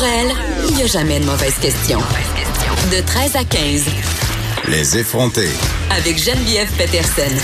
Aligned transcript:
Pour 0.00 0.08
elle, 0.08 0.32
il 0.66 0.76
n'y 0.76 0.82
a 0.82 0.86
jamais 0.86 1.20
de 1.20 1.26
mauvaise 1.26 1.58
question. 1.60 1.98
De 2.90 3.02
13 3.04 3.36
à 3.36 3.44
15, 3.44 3.84
Les 4.66 4.96
effronter. 4.96 5.50
avec 5.90 6.16
Geneviève 6.16 6.70
Peterson. 6.78 7.36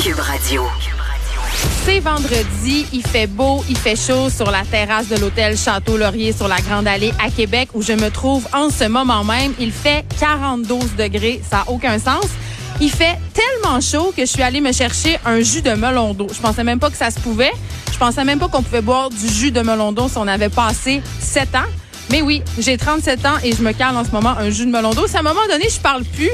Cube 0.00 0.20
Radio. 0.20 0.62
C'est 1.84 1.98
vendredi, 1.98 2.86
il 2.92 3.04
fait 3.04 3.26
beau, 3.26 3.64
il 3.68 3.76
fait 3.76 3.96
chaud 3.96 4.30
sur 4.30 4.48
la 4.52 4.62
terrasse 4.62 5.08
de 5.08 5.16
l'hôtel 5.16 5.56
Château 5.56 5.96
Laurier 5.96 6.32
sur 6.32 6.46
la 6.46 6.58
Grande 6.58 6.86
Allée 6.86 7.12
à 7.20 7.30
Québec 7.30 7.70
où 7.74 7.82
je 7.82 7.94
me 7.94 8.10
trouve 8.10 8.46
en 8.54 8.70
ce 8.70 8.84
moment 8.84 9.24
même. 9.24 9.54
Il 9.58 9.72
fait 9.72 10.04
42 10.20 10.76
degrés, 10.96 11.42
ça 11.50 11.56
n'a 11.56 11.70
aucun 11.72 11.98
sens. 11.98 12.26
Il 12.80 12.90
fait 12.90 13.18
tellement 13.34 13.80
chaud 13.80 14.12
que 14.16 14.22
je 14.22 14.30
suis 14.30 14.42
allée 14.42 14.60
me 14.60 14.72
chercher 14.72 15.18
un 15.24 15.40
jus 15.40 15.62
de 15.62 15.72
melon 15.72 16.14
d'eau. 16.14 16.26
Je 16.32 16.40
pensais 16.40 16.64
même 16.64 16.78
pas 16.78 16.90
que 16.90 16.96
ça 16.96 17.10
se 17.10 17.20
pouvait. 17.20 17.52
Je 17.92 17.98
pensais 17.98 18.24
même 18.24 18.38
pas 18.38 18.48
qu'on 18.48 18.62
pouvait 18.62 18.80
boire 18.80 19.10
du 19.10 19.28
jus 19.28 19.50
de 19.50 19.60
melon 19.60 19.92
d'eau 19.92 20.08
si 20.08 20.16
on 20.16 20.26
avait 20.26 20.48
passé 20.48 21.02
7 21.20 21.54
ans. 21.56 21.68
Mais 22.10 22.22
oui, 22.22 22.42
j'ai 22.58 22.76
37 22.76 23.26
ans 23.26 23.36
et 23.44 23.52
je 23.52 23.62
me 23.62 23.72
cale 23.72 23.96
en 23.96 24.04
ce 24.04 24.10
moment 24.10 24.30
un 24.30 24.50
jus 24.50 24.66
de 24.66 24.70
melon 24.70 24.90
d'eau. 24.90 25.06
Si 25.06 25.16
à 25.16 25.20
un 25.20 25.22
moment 25.22 25.46
donné, 25.48 25.68
je 25.68 25.78
parle 25.78 26.04
plus, 26.04 26.30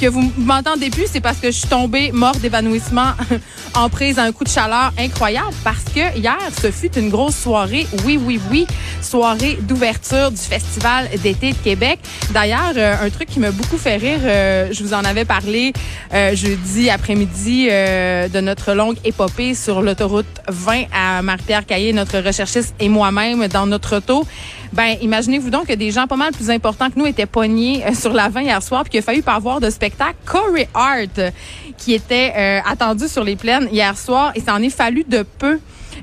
que 0.00 0.06
vous 0.06 0.32
m'entendez 0.36 0.90
plus, 0.90 1.06
c'est 1.10 1.20
parce 1.20 1.38
que 1.38 1.50
je 1.50 1.58
suis 1.58 1.68
tombée 1.68 2.12
morte 2.12 2.40
d'évanouissement 2.40 3.12
en 3.74 3.88
prise 3.88 4.18
à 4.18 4.22
un 4.22 4.32
coup 4.32 4.44
de 4.44 4.48
chaleur 4.48 4.92
incroyable 4.98 5.52
parce 5.64 5.84
que 5.84 6.16
hier, 6.16 6.38
ce 6.60 6.70
fut 6.70 6.96
une 6.96 7.10
grosse 7.10 7.36
soirée, 7.36 7.86
oui, 8.04 8.18
oui, 8.22 8.40
oui, 8.50 8.66
soirée 9.00 9.58
d'ouverture 9.62 10.30
du 10.30 10.36
Festival 10.36 11.08
d'été 11.22 11.52
de 11.52 11.56
Québec. 11.56 11.98
D'ailleurs, 12.32 12.72
euh, 12.76 12.94
un 13.00 13.10
truc 13.10 13.28
qui 13.28 13.40
m'a 13.40 13.50
beaucoup 13.50 13.78
fait 13.78 13.96
rire, 13.96 14.20
euh, 14.22 14.68
je 14.70 14.82
vous 14.84 14.94
en 14.94 15.04
avais 15.04 15.24
parlé 15.24 15.72
euh, 16.14 16.34
jeudi 16.34 16.90
après-midi 16.90 17.68
de 17.68 18.40
notre 18.40 18.74
longue 18.74 18.96
épopée 19.04 19.54
sur 19.54 19.82
l'autoroute 19.82 20.26
20 20.48 20.84
à 20.92 21.22
Marie-Pierre 21.22 21.66
Caillé, 21.66 21.92
notre 21.92 22.18
recherchiste 22.20 22.74
et 22.78 22.88
moi-même 22.88 23.48
dans 23.48 23.66
notre 23.66 23.96
auto. 23.96 24.24
Ben, 24.72 24.96
imaginez-vous 25.00 25.50
donc 25.50 25.66
que 25.66 25.72
des 25.72 25.90
gens 25.90 26.06
pas 26.06 26.16
mal 26.16 26.32
plus 26.32 26.50
importants 26.50 26.90
que 26.90 26.98
nous 26.98 27.06
étaient 27.06 27.26
pognés 27.26 27.84
euh, 27.86 27.94
sur 27.94 28.12
la 28.12 28.28
20 28.28 28.42
hier 28.42 28.62
soir, 28.62 28.82
puis 28.82 28.90
qu'il 28.90 29.00
a 29.00 29.02
fallu 29.02 29.22
pas 29.22 29.38
voir 29.38 29.60
de 29.60 29.70
spectacle. 29.70 30.16
Corey 30.26 30.68
Hart, 30.74 31.18
euh, 31.18 31.30
qui 31.76 31.94
était 31.94 32.32
euh, 32.36 32.60
attendu 32.66 33.08
sur 33.08 33.24
les 33.24 33.36
plaines 33.36 33.68
hier 33.72 33.96
soir, 33.96 34.32
et 34.34 34.40
ça 34.40 34.54
en 34.54 34.62
est 34.62 34.70
fallu 34.70 35.04
de 35.04 35.24
peu. 35.38 35.58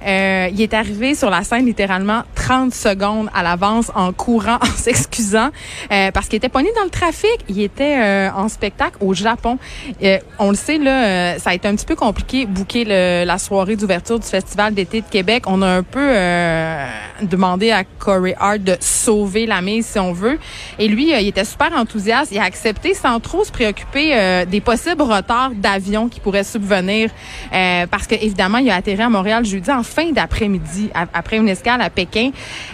Euh, 0.05 0.49
il 0.51 0.61
est 0.61 0.73
arrivé 0.73 1.15
sur 1.15 1.29
la 1.29 1.43
scène 1.43 1.65
littéralement 1.65 2.23
30 2.35 2.73
secondes 2.73 3.29
à 3.33 3.43
l'avance 3.43 3.91
en 3.95 4.13
courant, 4.13 4.57
en 4.61 4.65
s'excusant, 4.65 5.49
euh, 5.91 6.11
parce 6.11 6.27
qu'il 6.27 6.37
était 6.37 6.49
pogné 6.49 6.69
dans 6.75 6.83
le 6.83 6.89
trafic. 6.89 7.39
Il 7.49 7.61
était 7.61 7.97
euh, 7.97 8.29
en 8.35 8.49
spectacle 8.49 8.97
au 9.01 9.13
Japon. 9.13 9.57
Euh, 10.03 10.19
on 10.39 10.49
le 10.49 10.55
sait, 10.55 10.77
là, 10.77 11.05
euh, 11.05 11.39
ça 11.39 11.51
a 11.51 11.53
été 11.53 11.67
un 11.67 11.75
petit 11.75 11.85
peu 11.85 11.95
compliqué 11.95 12.45
bouquer 12.45 12.85
la 12.85 13.37
soirée 13.37 13.75
d'ouverture 13.75 14.19
du 14.19 14.27
Festival 14.27 14.73
d'été 14.73 15.01
de 15.01 15.07
Québec. 15.07 15.43
On 15.47 15.61
a 15.61 15.67
un 15.67 15.83
peu 15.83 15.99
euh, 16.01 16.87
demandé 17.21 17.71
à 17.71 17.83
Corey 17.83 18.35
Hart 18.39 18.59
de 18.59 18.75
sauver 18.79 19.45
la 19.45 19.61
mise, 19.61 19.85
si 19.85 19.99
on 19.99 20.13
veut. 20.13 20.39
Et 20.79 20.87
lui, 20.87 21.11
il 21.11 21.27
était 21.27 21.45
super 21.45 21.73
enthousiaste. 21.73 22.31
Il 22.31 22.39
a 22.39 22.43
accepté 22.43 22.93
sans 22.93 23.19
trop 23.19 23.43
se 23.43 23.51
préoccuper 23.51 24.45
des 24.47 24.61
possibles 24.61 25.01
retards 25.01 25.51
d'avion 25.55 26.09
qui 26.09 26.19
pourraient 26.19 26.43
subvenir, 26.43 27.09
parce 27.51 28.07
que 28.07 28.15
évidemment, 28.15 28.57
il 28.59 28.69
a 28.69 28.75
atterri 28.75 29.01
à 29.01 29.09
Montréal 29.09 29.45
jeudi 29.45 29.71
en 29.71 29.83
fin 29.85 30.11
d'après-midi, 30.11 30.89
après 31.13 31.37
une 31.37 31.49
escale 31.49 31.81
à 31.81 31.89
Pékin. 31.89 32.31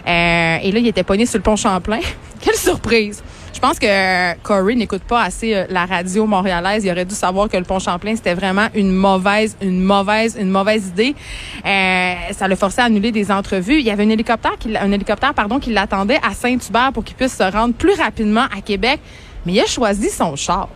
Euh, 0.08 0.58
et 0.62 0.72
là, 0.72 0.80
il 0.80 0.88
était 0.88 1.04
pogné 1.04 1.26
sur 1.26 1.38
le 1.38 1.44
pont 1.44 1.56
Champlain. 1.56 2.00
Quelle 2.42 2.56
surprise! 2.56 3.24
Je 3.54 3.60
pense 3.60 3.78
que 3.78 4.34
Corey 4.42 4.76
n'écoute 4.76 5.04
pas 5.04 5.24
assez 5.24 5.54
euh, 5.54 5.66
la 5.70 5.86
radio 5.86 6.26
montréalaise. 6.26 6.84
Il 6.86 6.92
aurait 6.92 7.06
dû 7.06 7.14
savoir 7.14 7.50
que 7.50 7.58
le 7.58 7.64
pont 7.64 7.80
Champlain, 7.80 8.16
c'était 8.16 8.34
vraiment 8.34 8.68
une 8.74 8.92
mauvaise, 8.92 9.58
une 9.62 9.82
mauvaise, 9.82 10.38
une 10.40 10.50
mauvaise 10.50 10.88
idée. 10.88 11.16
Euh, 11.66 12.14
ça 12.32 12.48
l'a 12.48 12.56
forcé 12.56 12.82
à 12.82 12.86
annuler 12.86 13.12
des 13.12 13.32
entrevues. 13.32 13.80
Il 13.80 13.86
y 13.86 13.92
avait 13.92 14.04
un 14.04 14.10
hélicoptère, 14.10 14.58
qui, 14.58 14.76
un 14.76 14.92
hélicoptère 14.92 15.34
pardon, 15.34 15.60
qui 15.60 15.72
l'attendait 15.72 16.20
à 16.24 16.34
Saint-Hubert 16.34 16.92
pour 16.94 17.04
qu'il 17.04 17.16
puisse 17.16 17.36
se 17.36 17.44
rendre 17.44 17.74
plus 17.76 17.94
rapidement 17.94 18.46
à 18.58 18.62
Québec. 18.62 19.00
Mais 19.46 19.54
il 19.54 19.60
a 19.60 19.66
choisi 19.66 20.10
son 20.10 20.36
char. 20.36 20.70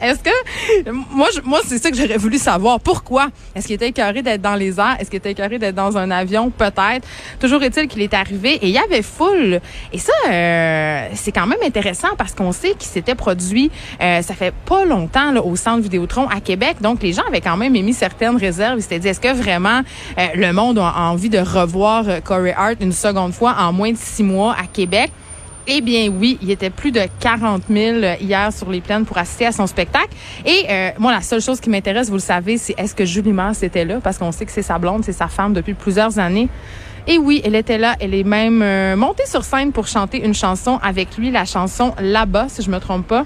Est-ce 0.00 0.18
que 0.20 0.90
moi, 1.10 1.28
je- 1.34 1.40
moi, 1.42 1.60
c'est 1.66 1.78
ça 1.82 1.90
que 1.90 1.96
j'aurais 1.96 2.16
voulu 2.18 2.38
savoir. 2.38 2.80
Pourquoi? 2.80 3.28
Est-ce 3.54 3.66
qu'il 3.66 3.74
était 3.76 3.88
écœuré 3.88 4.22
d'être 4.22 4.42
dans 4.42 4.54
les 4.54 4.78
airs? 4.78 4.96
Est-ce 5.00 5.08
qu'il 5.10 5.18
était 5.18 5.30
écœuré 5.32 5.58
d'être 5.58 5.74
dans 5.74 5.96
un 5.96 6.10
avion? 6.10 6.50
Peut-être. 6.50 7.06
Toujours 7.40 7.62
est-il 7.62 7.88
qu'il 7.88 8.02
est 8.02 8.14
arrivé 8.14 8.54
et 8.54 8.66
il 8.68 8.72
y 8.74 8.78
avait 8.78 9.02
foule. 9.02 9.60
Et 9.92 9.98
ça, 9.98 10.12
euh, 10.30 11.08
c'est 11.14 11.32
quand 11.32 11.46
même 11.46 11.58
intéressant 11.64 12.08
parce 12.18 12.34
qu'on 12.34 12.52
sait 12.52 12.70
qu'il 12.72 12.88
s'était 12.88 13.14
produit. 13.14 13.70
euh, 14.00 14.22
ça 14.22 14.34
fait 14.34 14.52
pas 14.66 14.84
longtemps 14.84 15.34
au 15.44 15.56
Centre 15.56 15.80
Vidéotron 15.82 16.28
à 16.28 16.40
Québec. 16.40 16.76
Donc 16.80 17.02
les 17.02 17.12
gens 17.12 17.22
avaient 17.28 17.40
quand 17.40 17.56
même 17.56 17.74
émis 17.76 17.94
certaines 17.94 18.36
réserves. 18.36 18.78
Ils 18.78 18.82
s'étaient 18.82 18.98
dit 18.98 19.08
est-ce 19.08 19.20
que 19.20 19.32
vraiment 19.32 19.80
euh, 20.18 20.26
le 20.34 20.52
monde 20.52 20.78
a 20.78 20.92
envie 21.10 21.30
de 21.30 21.38
revoir 21.38 22.08
euh, 22.08 22.20
Corey 22.20 22.54
Hart 22.56 22.76
une 22.80 22.92
seconde 22.92 23.32
fois 23.32 23.54
en 23.58 23.72
moins 23.72 23.92
de 23.92 23.96
six 23.98 24.22
mois 24.22 24.52
à 24.52 24.66
Québec? 24.66 25.10
Eh 25.66 25.80
bien 25.80 26.08
oui, 26.08 26.38
il 26.42 26.50
était 26.50 26.70
plus 26.70 26.92
de 26.92 27.02
40 27.20 27.62
000 27.68 27.98
hier 28.20 28.52
sur 28.52 28.70
les 28.70 28.80
plaines 28.80 29.04
pour 29.04 29.18
assister 29.18 29.46
à 29.46 29.52
son 29.52 29.66
spectacle. 29.66 30.10
Et 30.44 30.66
euh, 30.68 30.90
moi, 30.98 31.12
la 31.12 31.22
seule 31.22 31.40
chose 31.40 31.60
qui 31.60 31.70
m'intéresse, 31.70 32.08
vous 32.08 32.14
le 32.14 32.20
savez, 32.20 32.58
c'est 32.58 32.74
est-ce 32.78 32.94
que 32.94 33.04
Julie 33.04 33.32
Mars 33.32 33.62
était 33.62 33.84
là? 33.84 34.00
Parce 34.02 34.18
qu'on 34.18 34.32
sait 34.32 34.46
que 34.46 34.52
c'est 34.52 34.62
sa 34.62 34.78
blonde, 34.78 35.04
c'est 35.04 35.12
sa 35.12 35.28
femme 35.28 35.52
depuis 35.52 35.74
plusieurs 35.74 36.18
années. 36.18 36.48
Et 37.08 37.18
oui, 37.18 37.40
elle 37.44 37.54
était 37.54 37.78
là. 37.78 37.94
Elle 38.00 38.14
est 38.14 38.24
même 38.24 38.62
euh, 38.62 38.96
montée 38.96 39.26
sur 39.26 39.44
scène 39.44 39.70
pour 39.70 39.86
chanter 39.86 40.24
une 40.24 40.34
chanson 40.34 40.80
avec 40.82 41.16
lui, 41.16 41.30
la 41.30 41.44
chanson 41.44 41.94
Là-bas, 42.00 42.46
si 42.48 42.62
je 42.62 42.70
me 42.70 42.78
trompe 42.78 43.06
pas. 43.06 43.24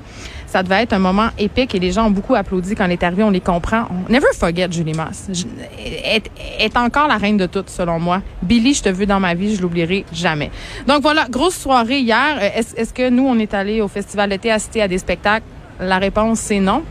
Ça 0.51 0.65
devait 0.65 0.83
être 0.83 0.93
un 0.93 0.99
moment 0.99 1.29
épique 1.39 1.77
et 1.77 1.79
les 1.79 1.93
gens 1.93 2.09
ont 2.09 2.11
beaucoup 2.11 2.35
applaudi 2.35 2.75
quand 2.75 2.85
elle 2.85 2.91
est 2.91 3.03
arrivée. 3.05 3.23
On 3.23 3.31
les 3.31 3.41
comprend. 3.41 3.85
Never 4.09 4.27
forget 4.37 4.67
Julie 4.69 4.95
Mars. 4.95 5.29
Je- 5.33 5.45
est, 5.79 6.77
encore 6.77 7.07
la 7.07 7.19
reine 7.19 7.37
de 7.37 7.47
toutes, 7.47 7.71
selon 7.71 8.01
moi. 8.01 8.21
Billy, 8.43 8.75
je 8.75 8.83
te 8.83 8.89
veux 8.89 9.07
dans 9.07 9.21
ma 9.21 9.35
vie, 9.35 9.55
je 9.55 9.63
l'oublierai 9.63 10.05
jamais. 10.13 10.51
Donc 10.89 11.03
voilà, 11.03 11.27
grosse 11.31 11.55
soirée 11.55 12.01
hier. 12.01 12.43
Est-ce 12.43 12.75
est-ce 12.75 12.93
que 12.93 13.09
nous, 13.11 13.25
on 13.29 13.39
est 13.39 13.55
allé 13.55 13.81
au 13.81 13.87
Festival 13.87 14.31
d'été 14.31 14.51
assister 14.51 14.83
à 14.83 14.89
des 14.89 14.99
spectacles? 14.99 15.47
La 15.79 15.99
réponse, 15.99 16.41
c'est 16.41 16.59
non. 16.59 16.83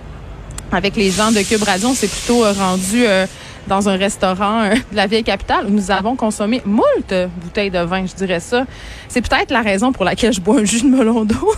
Avec 0.72 0.96
les 0.96 1.12
gens 1.12 1.32
de 1.32 1.42
Cube 1.42 1.64
Radio, 1.64 1.90
on 1.90 1.94
s'est 1.94 2.08
plutôt 2.08 2.46
euh, 2.46 2.54
rendu 2.54 3.06
euh, 3.06 3.26
dans 3.68 3.90
un 3.90 3.98
restaurant 3.98 4.62
euh, 4.62 4.76
de 4.92 4.96
la 4.96 5.06
vieille 5.08 5.24
capitale 5.26 5.66
où 5.68 5.70
nous 5.70 5.92
avons 5.92 6.16
consommé 6.16 6.62
moult 6.64 7.14
bouteilles 7.42 7.72
de 7.72 7.80
vin, 7.80 8.06
je 8.06 8.14
dirais 8.16 8.40
ça. 8.40 8.64
C'est 9.10 9.28
peut-être 9.28 9.52
la 9.52 9.62
raison 9.62 9.92
pour 9.92 10.06
laquelle 10.06 10.32
je 10.32 10.40
bois 10.40 10.60
un 10.60 10.66
jus 10.66 10.82
de 10.82 10.88
melon 10.88 11.26
d'eau 11.26 11.36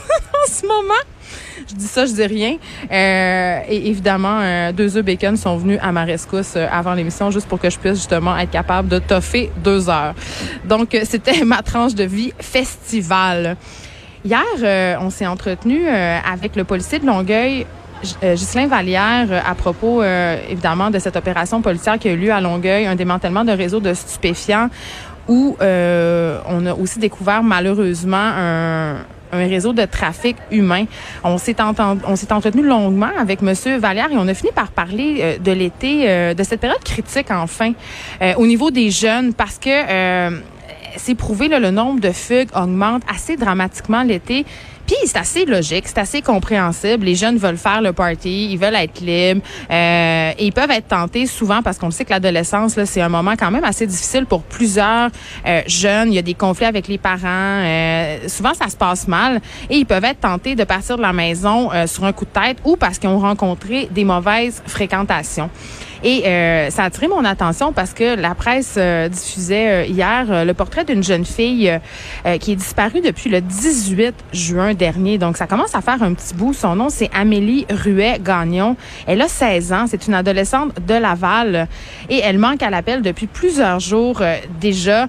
en 0.48 0.52
ce 0.52 0.66
moment. 0.66 1.04
Je 1.68 1.76
dis 1.76 1.86
ça, 1.86 2.06
je 2.06 2.14
dis 2.14 2.26
rien. 2.26 2.58
Euh, 2.92 3.60
et 3.68 3.90
évidemment, 3.90 4.40
euh, 4.42 4.72
deux 4.72 4.98
œufs 4.98 5.06
bacon 5.06 5.38
sont 5.38 5.58
venus 5.58 5.80
à 5.82 5.92
ma 5.92 6.04
rescousse 6.04 6.54
euh, 6.56 6.68
avant 6.72 6.94
l'émission, 6.94 7.32
juste 7.32 7.48
pour 7.48 7.60
que 7.60 7.70
je 7.70 7.78
puisse 7.78 7.96
justement 7.96 8.38
être 8.38 8.52
capable 8.52 8.88
de 8.88 9.00
toffer 9.00 9.52
deux 9.64 9.90
heures. 9.90 10.14
Donc, 10.66 10.96
euh, 10.96 11.02
c'était 11.04 11.44
ma 11.46 11.62
tranche 11.62 11.96
de 11.96 12.04
vie 12.04 12.34
festival. 12.40 13.58
Hier, 14.24 14.98
on 15.02 15.10
s'est 15.10 15.26
entretenu 15.26 15.88
avec 15.88 16.56
le 16.56 16.64
policier 16.64 17.00
de 17.00 17.08
Longueuil, 17.08 17.66
Ghislain 18.22 18.68
Vallière, 18.68 19.44
à 19.44 19.56
propos, 19.56 20.04
évidemment, 20.04 20.92
de 20.92 21.00
cette 21.00 21.16
opération 21.16 21.60
policière 21.64 21.98
qui 21.98 22.08
a 22.08 22.12
eu 22.12 22.18
lieu 22.18 22.32
à 22.32 22.40
Longueuil, 22.40 22.86
un 22.86 22.94
démantèlement 22.94 23.44
de 23.44 23.52
réseau 23.52 23.80
de 23.80 23.96
stupéfiants, 23.96 24.70
où 25.28 25.56
euh, 25.62 26.40
on 26.46 26.66
a 26.66 26.74
aussi 26.74 27.00
découvert 27.00 27.44
malheureusement 27.44 28.18
un, 28.18 28.96
un 29.32 29.48
réseau 29.48 29.74
de 29.74 29.86
trafic 29.86 30.36
humain. 30.52 30.86
On 31.24 31.38
s'est 31.38 31.62
entretenu 31.62 32.64
longuement 32.64 33.12
avec 33.18 33.42
Monsieur 33.42 33.78
Vallière 33.78 34.12
et 34.12 34.18
on 34.18 34.28
a 34.28 34.34
fini 34.34 34.52
par 34.54 34.72
parler 34.72 35.18
euh, 35.20 35.38
de 35.38 35.52
l'été, 35.52 36.10
euh, 36.10 36.34
de 36.34 36.44
cette 36.44 36.60
période 36.60 36.84
critique 36.84 37.32
enfin, 37.32 37.74
euh, 38.22 38.34
au 38.38 38.46
niveau 38.46 38.72
des 38.72 38.92
jeunes, 38.92 39.34
parce 39.34 39.58
que 39.58 39.70
c'est 40.98 41.16
prouvé, 41.16 41.48
là, 41.48 41.60
le 41.60 41.72
nombre 41.72 42.00
de 42.00 42.12
fugues 42.12 42.50
augmente 42.56 43.04
assez 43.08 43.38
dramatiquement 43.38 44.04
l'été. 44.04 44.46
Puis 44.88 44.96
c'est 45.06 45.18
assez 45.18 45.46
logique, 45.46 45.88
c'est 45.88 46.00
assez 46.00 46.22
compréhensible. 46.22 47.06
Les 47.06 47.16
jeunes 47.16 47.38
veulent 47.38 47.58
faire 47.58 47.82
le 47.82 47.94
party, 47.94 48.50
ils 48.52 48.58
veulent 48.58 48.76
être 48.76 49.00
libres, 49.00 49.42
euh, 49.70 50.32
et 50.38 50.46
ils 50.46 50.52
peuvent 50.52 50.72
être 50.72 50.90
tentés 50.90 51.28
souvent 51.28 51.62
parce 51.62 51.78
qu'on 51.78 51.92
sait 51.92 52.04
que 52.04 52.10
l'adolescence 52.10 52.76
là, 52.76 52.86
c'est 52.86 53.00
un 53.00 53.08
moment 53.08 53.36
quand 53.40 53.52
même 53.52 53.64
assez 53.64 53.88
difficile 53.88 54.26
pour 54.26 54.42
plusieurs 54.42 55.10
euh, 55.46 55.62
jeunes. 55.68 56.12
Il 56.12 56.16
y 56.16 56.20
a 56.20 56.24
des 56.24 56.34
conflits 56.34 56.66
avec 56.66 56.88
les 56.90 56.98
parents, 56.98 57.20
euh, 57.26 58.28
souvent 58.28 58.54
ça 58.54 58.68
se 58.68 58.76
passe 58.76 59.08
mal, 59.08 59.40
et 59.70 59.78
ils 59.78 59.86
peuvent 59.86 60.04
être 60.04 60.20
tentés 60.20 60.56
de 60.56 60.64
partir 60.64 60.98
de 60.98 61.02
la 61.02 61.14
maison 61.14 61.72
euh, 61.72 61.88
sur 61.88 62.04
un 62.04 62.12
coup 62.12 62.26
de 62.26 62.32
tête 62.32 62.58
ou 62.66 62.76
parce 62.76 63.00
qu'ils 63.00 63.10
ont 63.10 63.20
rencontré 63.20 63.88
des 63.92 64.04
mauvaises 64.04 64.62
fréquentations. 64.66 65.50
Et 66.04 66.24
euh, 66.26 66.70
ça 66.72 66.84
a 66.84 66.86
attiré 66.86 67.08
mon 67.08 67.24
attention 67.26 67.74
parce 67.74 67.94
que 67.94 68.16
la 68.16 68.34
presse 68.34 68.76
euh, 68.78 69.08
diffusait 69.08 69.70
euh, 69.70 69.86
hier 69.86 70.26
euh, 70.30 70.46
le 70.46 70.54
portrait 70.56 70.84
d'une 70.84 71.04
jeune 71.04 71.26
fille 71.26 71.80
euh, 72.26 72.38
qui 72.40 72.54
est 72.54 72.56
disparue 72.56 73.02
depuis 73.02 73.30
le 73.30 73.40
18 73.40 74.16
juin 74.34 74.74
dernier. 74.74 75.20
Donc, 75.20 75.38
ça 75.38 75.46
commence 75.46 75.76
à 75.76 75.82
faire 75.82 76.02
un 76.02 76.14
petit 76.14 76.34
bout. 76.34 76.54
Son 76.54 76.76
nom, 76.76 76.90
c'est 76.90 77.10
Amélie 77.14 77.68
Ruet-Gagnon. 77.70 78.76
Elle 79.06 79.22
a 79.22 79.28
16 79.28 79.74
ans. 79.74 79.86
C'est 79.88 80.08
une 80.08 80.16
adolescente 80.16 80.74
de 80.82 80.96
Laval 80.96 81.68
et 82.10 82.20
elle 82.20 82.40
manque 82.40 82.64
à 82.64 82.72
l'appel 82.72 83.04
depuis 83.04 83.28
plusieurs 83.28 83.80
jours 83.80 84.22
déjà. 84.60 85.08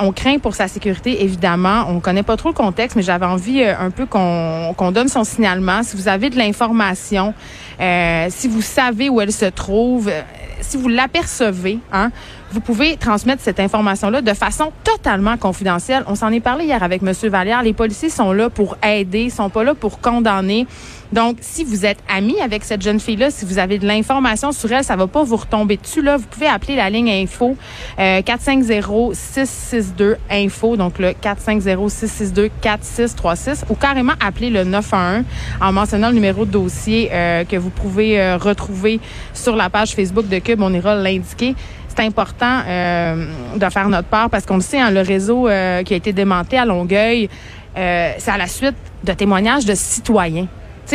On 0.00 0.12
craint 0.12 0.38
pour 0.38 0.54
sa 0.54 0.68
sécurité, 0.68 1.22
évidemment. 1.22 1.84
On 1.88 2.00
connaît 2.00 2.22
pas 2.22 2.36
trop 2.36 2.48
le 2.48 2.54
contexte, 2.54 2.96
mais 2.96 3.02
j'avais 3.02 3.26
envie 3.26 3.62
un 3.64 3.90
peu 3.90 4.06
qu'on 4.06 4.74
qu'on 4.76 4.90
donne 4.90 5.08
son 5.08 5.24
signalement. 5.24 5.82
Si 5.82 5.96
vous 5.96 6.08
avez 6.08 6.30
de 6.30 6.36
l'information, 6.36 7.34
euh, 7.82 8.26
si 8.30 8.46
vous 8.46 8.62
savez 8.62 9.08
où 9.08 9.20
elle 9.20 9.32
se 9.32 9.46
trouve, 9.46 10.08
euh, 10.08 10.22
si 10.60 10.76
vous 10.76 10.88
l'apercevez, 10.88 11.78
hein, 11.92 12.10
vous 12.52 12.60
pouvez 12.60 12.96
transmettre 12.96 13.42
cette 13.42 13.58
information-là 13.58 14.22
de 14.22 14.34
façon 14.34 14.70
totalement 14.84 15.36
confidentielle. 15.36 16.04
On 16.06 16.14
s'en 16.14 16.30
est 16.30 16.40
parlé 16.40 16.66
hier 16.66 16.82
avec 16.82 17.02
M. 17.02 17.12
Vallière. 17.28 17.62
Les 17.62 17.72
policiers 17.72 18.10
sont 18.10 18.32
là 18.32 18.50
pour 18.50 18.76
aider, 18.84 19.30
sont 19.30 19.50
pas 19.50 19.64
là 19.64 19.74
pour 19.74 20.00
condamner. 20.00 20.66
Donc, 21.12 21.36
si 21.40 21.64
vous 21.64 21.84
êtes 21.84 21.98
ami 22.08 22.40
avec 22.40 22.62
cette 22.64 22.80
jeune 22.82 23.00
fille-là, 23.00 23.30
si 23.30 23.44
vous 23.44 23.58
avez 23.58 23.78
de 23.78 23.86
l'information 23.86 24.52
sur 24.52 24.72
elle, 24.72 24.84
ça 24.84 24.96
va 24.96 25.06
pas 25.06 25.22
vous 25.22 25.36
retomber 25.36 25.76
dessus. 25.76 26.00
Là, 26.02 26.16
vous 26.16 26.26
pouvez 26.26 26.46
appeler 26.46 26.76
la 26.76 26.88
ligne 26.90 27.10
info 27.10 27.56
euh, 27.98 28.22
450-662 28.22 30.16
info, 30.30 30.76
donc 30.76 30.98
le 30.98 31.10
450-662-4636, 31.10 33.64
ou 33.68 33.74
carrément 33.74 34.14
appeler 34.24 34.48
le 34.50 34.62
911 34.64 35.24
en 35.60 35.72
mentionnant 35.72 36.08
le 36.08 36.14
numéro 36.14 36.44
de 36.44 36.50
dossier 36.50 37.10
euh, 37.12 37.44
que 37.44 37.56
vous 37.56 37.70
pouvez 37.70 38.20
euh, 38.20 38.36
retrouver 38.36 39.00
sur 39.34 39.56
la 39.56 39.70
page 39.70 39.94
Facebook 39.94 40.28
de 40.28 40.38
Cube. 40.38 40.62
On 40.62 40.72
ira 40.72 40.94
l'indiquer 40.94 41.56
c'est 41.94 42.04
important 42.04 42.60
euh, 42.66 43.26
de 43.56 43.68
faire 43.68 43.88
notre 43.88 44.08
part 44.08 44.30
parce 44.30 44.46
qu'on 44.46 44.56
le 44.56 44.62
sait, 44.62 44.80
hein, 44.80 44.90
le 44.90 45.00
réseau 45.00 45.48
euh, 45.48 45.82
qui 45.82 45.94
a 45.94 45.96
été 45.96 46.12
démantelé 46.12 46.58
à 46.58 46.64
Longueuil, 46.64 47.28
euh, 47.76 48.12
c'est 48.18 48.30
à 48.30 48.38
la 48.38 48.46
suite 48.46 48.76
de 49.04 49.12
témoignages 49.12 49.64
de 49.64 49.74
citoyens. 49.74 50.46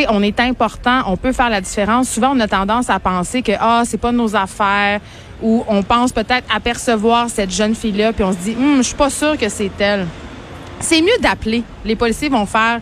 On 0.10 0.22
est 0.22 0.40
important, 0.40 1.02
on 1.08 1.18
peut 1.18 1.32
faire 1.32 1.50
la 1.50 1.62
différence. 1.62 2.10
Souvent, 2.10 2.34
on 2.36 2.40
a 2.40 2.48
tendance 2.48 2.90
à 2.90 3.00
penser 3.00 3.42
que 3.42 3.54
ah, 3.60 3.84
c'est 3.86 3.98
pas 3.98 4.12
nos 4.12 4.36
affaires 4.36 5.00
ou 5.42 5.64
on 5.68 5.84
pense 5.84 6.12
peut-être 6.12 6.46
apercevoir 6.54 7.30
cette 7.30 7.52
jeune 7.52 7.76
fille-là 7.76 8.14
puis 8.14 8.24
on 8.24 8.32
se 8.32 8.38
dit, 8.38 8.56
hum, 8.56 8.78
je 8.78 8.84
suis 8.84 8.96
pas 8.96 9.10
sûre 9.10 9.38
que 9.38 9.50
c'est 9.50 9.72
elle. 9.80 10.08
C'est 10.80 11.02
mieux 11.02 11.18
d'appeler. 11.20 11.64
Les 11.84 11.96
policiers 11.96 12.30
vont 12.30 12.46
faire 12.46 12.82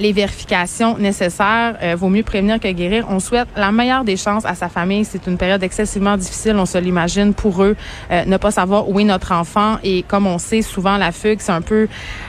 les 0.00 0.12
vérifications 0.12 0.98
nécessaires. 0.98 1.76
Euh, 1.82 1.94
vaut 1.94 2.08
mieux 2.08 2.22
prévenir 2.22 2.58
que 2.58 2.68
guérir. 2.68 3.06
On 3.08 3.20
souhaite 3.20 3.48
la 3.54 3.70
meilleure 3.70 4.02
des 4.02 4.16
chances 4.16 4.44
à 4.44 4.54
sa 4.54 4.68
famille. 4.68 5.04
C'est 5.04 5.26
une 5.26 5.36
période 5.36 5.62
excessivement 5.62 6.16
difficile, 6.16 6.56
on 6.56 6.66
se 6.66 6.78
l'imagine, 6.78 7.34
pour 7.34 7.62
eux, 7.62 7.76
euh, 8.10 8.24
ne 8.24 8.36
pas 8.38 8.50
savoir 8.50 8.88
où 8.88 8.98
est 8.98 9.04
notre 9.04 9.32
enfant. 9.32 9.76
Et 9.84 10.02
comme 10.02 10.26
on 10.26 10.38
sait, 10.38 10.62
souvent 10.62 10.96
la 10.96 11.12
fugue, 11.12 11.38
c'est 11.40 11.52
un 11.52 11.60
peu 11.60 11.86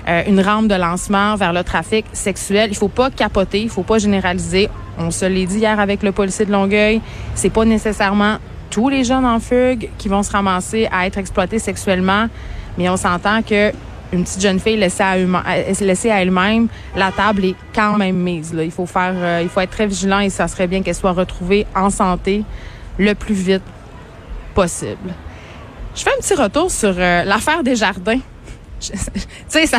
euh, 0.08 0.24
une 0.28 0.42
rampe 0.42 0.68
de 0.68 0.76
lancement 0.76 1.36
vers 1.36 1.54
le 1.54 1.64
trafic 1.64 2.06
sexuel. 2.12 2.70
Il 2.72 2.76
faut 2.76 2.90
pas 2.90 3.10
capoter, 3.10 3.62
il 3.62 3.70
faut 3.70 3.84
pas 3.84 3.98
généraliser. 3.98 4.70
On 4.98 5.10
se 5.10 5.26
l'est 5.26 5.46
dit 5.46 5.60
hier 5.60 5.80
avec 5.80 6.04
le 6.04 6.12
policier 6.12 6.46
de 6.46 6.52
Longueuil. 6.52 7.02
C'est 7.34 7.50
pas 7.50 7.64
nécessairement 7.64 8.38
tous 8.70 8.90
les 8.90 9.04
jeunes 9.06 9.26
en 9.26 9.40
fugue 9.40 9.90
qui 9.98 10.10
vont 10.10 10.24
se 10.24 10.32
ramasser 10.32 10.90
à 10.92 11.08
être 11.08 11.18
exploités 11.18 11.60
sexuellement, 11.60 12.28
mais 12.78 12.90
on 12.90 12.98
s'entend 12.98 13.42
que 13.42 13.72
une 14.12 14.24
petite 14.24 14.42
jeune 14.42 14.60
fille 14.60 14.78
laissée 14.78 15.04
à, 15.04 15.16
laissée 15.82 16.12
à 16.12 16.22
elle-même, 16.22 16.68
la 16.96 17.12
table 17.12 17.46
est 17.46 17.56
quand 17.74 17.98
même 17.98 18.18
mise. 18.18 18.54
Là. 18.54 18.64
Il 18.64 18.72
faut 18.72 18.86
faire, 18.86 19.14
euh, 19.16 19.40
il 19.42 19.50
faut 19.50 19.62
être 19.62 19.72
très 19.72 19.88
vigilant 19.88 20.20
et 20.20 20.30
ça 20.30 20.48
serait 20.48 20.68
bien 20.68 20.82
qu'elle 20.82 20.96
soit 20.96 21.14
retrouvée 21.14 21.66
en 21.76 21.90
santé 21.90 22.44
le 22.98 23.14
plus 23.14 23.34
vite 23.34 23.64
possible. 24.54 25.14
Je 25.96 26.04
fais 26.04 26.10
un 26.10 26.22
petit 26.22 26.36
retour 26.36 26.72
sur 26.72 26.94
euh, 26.98 27.24
l'affaire 27.24 27.64
des 27.64 27.76
jardins. 27.76 28.20
Tu 28.82 29.68
sais, 29.68 29.78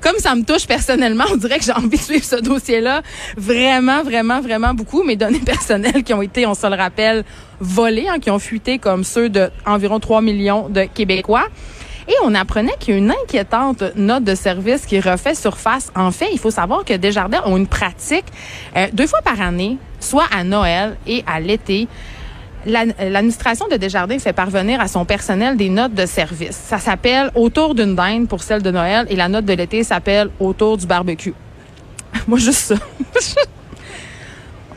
comme 0.00 0.16
ça 0.18 0.34
me 0.34 0.42
touche 0.42 0.66
personnellement, 0.66 1.24
on 1.32 1.36
dirait 1.36 1.58
que 1.58 1.64
j'ai 1.64 1.72
envie 1.72 1.90
de 1.90 1.96
suivre 1.96 2.24
ce 2.24 2.36
dossier-là 2.36 3.02
vraiment, 3.36 4.02
vraiment, 4.04 4.40
vraiment 4.40 4.72
beaucoup. 4.72 5.02
Mes 5.02 5.16
données 5.16 5.40
personnelles 5.40 6.02
qui 6.02 6.14
ont 6.14 6.22
été, 6.22 6.46
on 6.46 6.54
se 6.54 6.66
le 6.66 6.76
rappelle, 6.76 7.24
volées, 7.60 8.06
hein, 8.08 8.20
qui 8.20 8.30
ont 8.30 8.38
fuité 8.38 8.78
comme 8.78 9.04
ceux 9.04 9.28
de 9.28 9.50
environ 9.66 10.00
3 10.00 10.22
millions 10.22 10.68
de 10.68 10.84
Québécois. 10.84 11.48
Et 12.08 12.14
on 12.24 12.34
apprenait 12.34 12.74
qu'il 12.78 12.94
y 12.94 12.96
a 12.96 12.98
une 12.98 13.10
inquiétante 13.10 13.82
note 13.96 14.24
de 14.24 14.34
service 14.34 14.86
qui 14.86 15.00
refait 15.00 15.34
surface. 15.34 15.90
En 15.94 16.10
fait, 16.10 16.28
il 16.32 16.38
faut 16.38 16.50
savoir 16.50 16.84
que 16.84 16.94
Desjardins 16.94 17.42
ont 17.46 17.56
une 17.56 17.66
pratique 17.66 18.24
euh, 18.76 18.88
deux 18.92 19.06
fois 19.06 19.20
par 19.22 19.40
année, 19.40 19.78
soit 20.00 20.26
à 20.34 20.44
Noël 20.44 20.96
et 21.06 21.24
à 21.26 21.40
l'été. 21.40 21.88
L'administration 22.64 23.66
de 23.68 23.76
Desjardins 23.76 24.18
fait 24.18 24.32
parvenir 24.32 24.80
à 24.80 24.86
son 24.86 25.04
personnel 25.04 25.56
des 25.56 25.68
notes 25.68 25.94
de 25.94 26.06
service. 26.06 26.56
Ça 26.56 26.78
s'appelle 26.78 27.30
Autour 27.34 27.74
d'une 27.74 27.96
dinde 27.96 28.28
pour 28.28 28.42
celle 28.42 28.62
de 28.62 28.70
Noël 28.70 29.06
et 29.10 29.16
la 29.16 29.28
note 29.28 29.44
de 29.44 29.52
l'été 29.52 29.82
s'appelle 29.82 30.30
Autour 30.38 30.76
du 30.76 30.86
barbecue. 30.86 31.34
Moi, 32.28 32.38
juste 32.38 32.74
ça. 32.74 32.74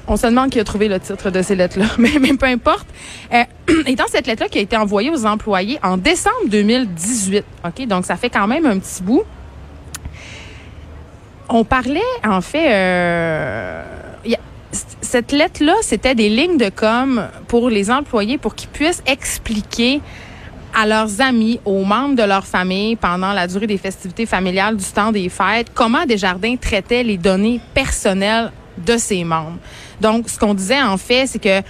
On 0.07 0.17
se 0.17 0.27
demande 0.27 0.51
qui 0.51 0.59
a 0.59 0.63
trouvé 0.63 0.87
le 0.87 0.99
titre 0.99 1.31
de 1.31 1.41
ces 1.41 1.55
lettres-là, 1.55 1.87
mais, 1.97 2.33
peu 2.33 2.45
importe. 2.45 2.87
Euh, 3.33 3.43
et 3.87 3.95
dans 3.95 4.07
cette 4.07 4.27
lettre-là 4.27 4.49
qui 4.49 4.59
a 4.59 4.61
été 4.61 4.77
envoyée 4.77 5.09
aux 5.09 5.25
employés 5.25 5.79
en 5.83 5.97
décembre 5.97 6.47
2018, 6.47 7.43
ok, 7.65 7.87
donc 7.87 8.05
ça 8.05 8.15
fait 8.15 8.29
quand 8.29 8.47
même 8.47 8.65
un 8.65 8.77
petit 8.79 9.01
bout. 9.01 9.23
On 11.49 11.63
parlait 11.63 12.01
en 12.23 12.41
fait, 12.41 12.71
euh, 12.71 13.83
cette 15.01 15.31
lettre-là, 15.31 15.75
c'était 15.81 16.15
des 16.15 16.29
lignes 16.29 16.57
de 16.57 16.69
com 16.69 17.27
pour 17.47 17.69
les 17.69 17.91
employés 17.91 18.37
pour 18.37 18.55
qu'ils 18.55 18.69
puissent 18.69 19.03
expliquer 19.05 20.01
à 20.73 20.85
leurs 20.85 21.21
amis, 21.21 21.59
aux 21.63 21.85
membres 21.85 22.15
de 22.15 22.23
leur 22.23 22.45
famille 22.45 22.97
pendant 22.97 23.31
la 23.31 23.47
durée 23.47 23.67
des 23.67 23.77
festivités 23.77 24.25
familiales 24.25 24.75
du 24.75 24.85
temps 24.85 25.11
des 25.11 25.29
fêtes, 25.29 25.67
comment 25.73 26.05
Desjardins 26.05 26.57
traitait 26.57 27.03
les 27.03 27.17
données 27.17 27.61
personnelles 27.73 28.51
de 28.77 28.97
ses 28.97 29.23
membres. 29.23 29.57
Donc, 30.01 30.29
ce 30.29 30.37
qu'on 30.37 30.53
disait 30.53 30.81
en 30.81 30.97
fait, 30.97 31.27
c'est 31.27 31.39
que 31.39 31.61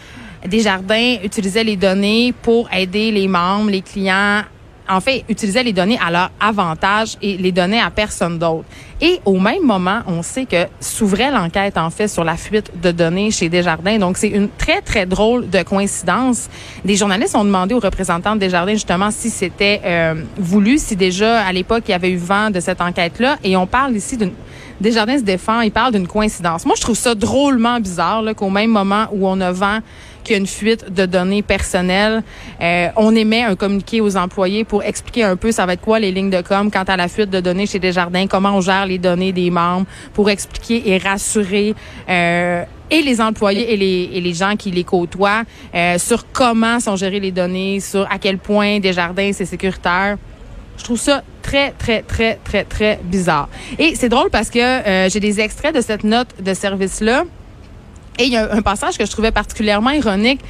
Desjardins 0.47 1.17
utilisait 1.23 1.63
les 1.63 1.75
données 1.75 2.33
pour 2.41 2.71
aider 2.71 3.11
les 3.11 3.27
membres, 3.27 3.71
les 3.71 3.81
clients 3.81 4.43
en 4.87 5.01
fait, 5.01 5.25
utilisaient 5.29 5.63
les 5.63 5.73
données 5.73 5.99
à 6.05 6.11
leur 6.11 6.31
avantage 6.39 7.17
et 7.21 7.37
les 7.37 7.51
données 7.51 7.81
à 7.81 7.89
personne 7.89 8.37
d'autre. 8.37 8.65
Et 9.01 9.19
au 9.25 9.39
même 9.39 9.63
moment, 9.63 10.01
on 10.07 10.21
sait 10.21 10.45
que 10.45 10.67
s'ouvrait 10.79 11.31
l'enquête, 11.31 11.77
en 11.77 11.89
fait, 11.89 12.07
sur 12.07 12.23
la 12.23 12.37
fuite 12.37 12.71
de 12.81 12.91
données 12.91 13.31
chez 13.31 13.49
Desjardins. 13.49 13.97
Donc, 13.97 14.17
c'est 14.17 14.29
une 14.29 14.49
très, 14.49 14.81
très 14.81 15.05
drôle 15.05 15.49
de 15.49 15.63
coïncidence. 15.63 16.49
Des 16.83 16.95
journalistes 16.95 17.35
ont 17.35 17.43
demandé 17.43 17.73
aux 17.73 17.79
représentants 17.79 18.35
de 18.35 18.39
Desjardins, 18.39 18.73
justement, 18.73 19.11
si 19.11 19.29
c'était 19.29 19.81
euh, 19.83 20.15
voulu, 20.37 20.77
si 20.77 20.95
déjà, 20.95 21.41
à 21.41 21.51
l'époque, 21.51 21.83
il 21.87 21.91
y 21.91 21.95
avait 21.95 22.11
eu 22.11 22.17
vent 22.17 22.49
de 22.49 22.59
cette 22.59 22.81
enquête-là. 22.81 23.37
Et 23.43 23.57
on 23.57 23.67
parle 23.67 23.95
ici 23.95 24.17
d'une... 24.17 24.31
Desjardins 24.79 25.17
se 25.17 25.23
défend, 25.23 25.61
il 25.61 25.71
parle 25.71 25.93
d'une 25.93 26.07
coïncidence. 26.07 26.65
Moi, 26.65 26.75
je 26.75 26.81
trouve 26.81 26.97
ça 26.97 27.15
drôlement 27.15 27.79
bizarre 27.79 28.23
qu'au 28.35 28.49
même 28.49 28.71
moment 28.71 29.07
où 29.13 29.25
on 29.25 29.39
a 29.39 29.51
vent 29.51 29.79
qu'il 30.25 30.33
y 30.33 30.35
a 30.35 30.39
une 30.39 30.47
fuite 30.47 30.93
de 30.93 31.05
données 31.05 31.41
personnelles. 31.41 32.23
Euh, 32.61 32.87
on 32.97 33.15
émet 33.15 33.43
un 33.43 33.55
communiqué 33.55 34.01
aux 34.01 34.17
employés 34.17 34.65
pour 34.65 34.83
expliquer 34.83 35.23
un 35.23 35.37
peu 35.37 35.51
ça 35.51 35.65
va 35.65 35.73
être 35.73 35.81
quoi 35.81 35.99
les 35.99 36.11
lignes 36.11 36.29
de 36.29 36.41
com 36.41 36.69
quant 36.69 36.83
à 36.83 36.97
la 36.97 37.07
fuite 37.07 37.29
de 37.29 37.39
données 37.39 37.67
chez 37.67 37.79
Desjardins, 37.79 38.27
comment 38.27 38.57
on 38.57 38.61
gère 38.61 38.85
les 38.85 38.97
données 38.97 39.31
des 39.31 39.49
membres, 39.49 39.85
pour 40.13 40.29
expliquer 40.29 40.89
et 40.89 40.97
rassurer 40.97 41.75
euh, 42.09 42.63
et 42.89 43.01
les 43.01 43.21
employés 43.21 43.73
et 43.73 43.77
les, 43.77 44.09
et 44.13 44.21
les 44.21 44.33
gens 44.33 44.55
qui 44.55 44.71
les 44.71 44.83
côtoient 44.83 45.43
euh, 45.73 45.97
sur 45.97 46.31
comment 46.31 46.79
sont 46.79 46.95
gérées 46.95 47.19
les 47.19 47.31
données, 47.31 47.79
sur 47.79 48.07
à 48.11 48.19
quel 48.19 48.37
point 48.37 48.79
Desjardins 48.79 49.31
c'est 49.33 49.45
sécuritaire. 49.45 50.17
Je 50.77 50.83
trouve 50.83 50.99
ça 50.99 51.23
très, 51.41 51.71
très, 51.71 52.01
très, 52.01 52.39
très, 52.43 52.63
très 52.63 52.99
bizarre. 53.03 53.47
Et 53.79 53.95
c'est 53.95 54.09
drôle 54.09 54.29
parce 54.29 54.49
que 54.49 54.59
euh, 54.59 55.09
j'ai 55.09 55.19
des 55.19 55.39
extraits 55.39 55.73
de 55.73 55.81
cette 55.81 56.03
note 56.03 56.27
de 56.41 56.53
service-là. 56.53 57.23
Et 58.19 58.25
il 58.25 58.31
y 58.31 58.37
a 58.37 58.51
un 58.53 58.61
passage 58.61 58.97
que 58.97 59.05
je 59.05 59.11
trouvais 59.11 59.31
particulièrement 59.31 59.91
ironique. 59.91 60.41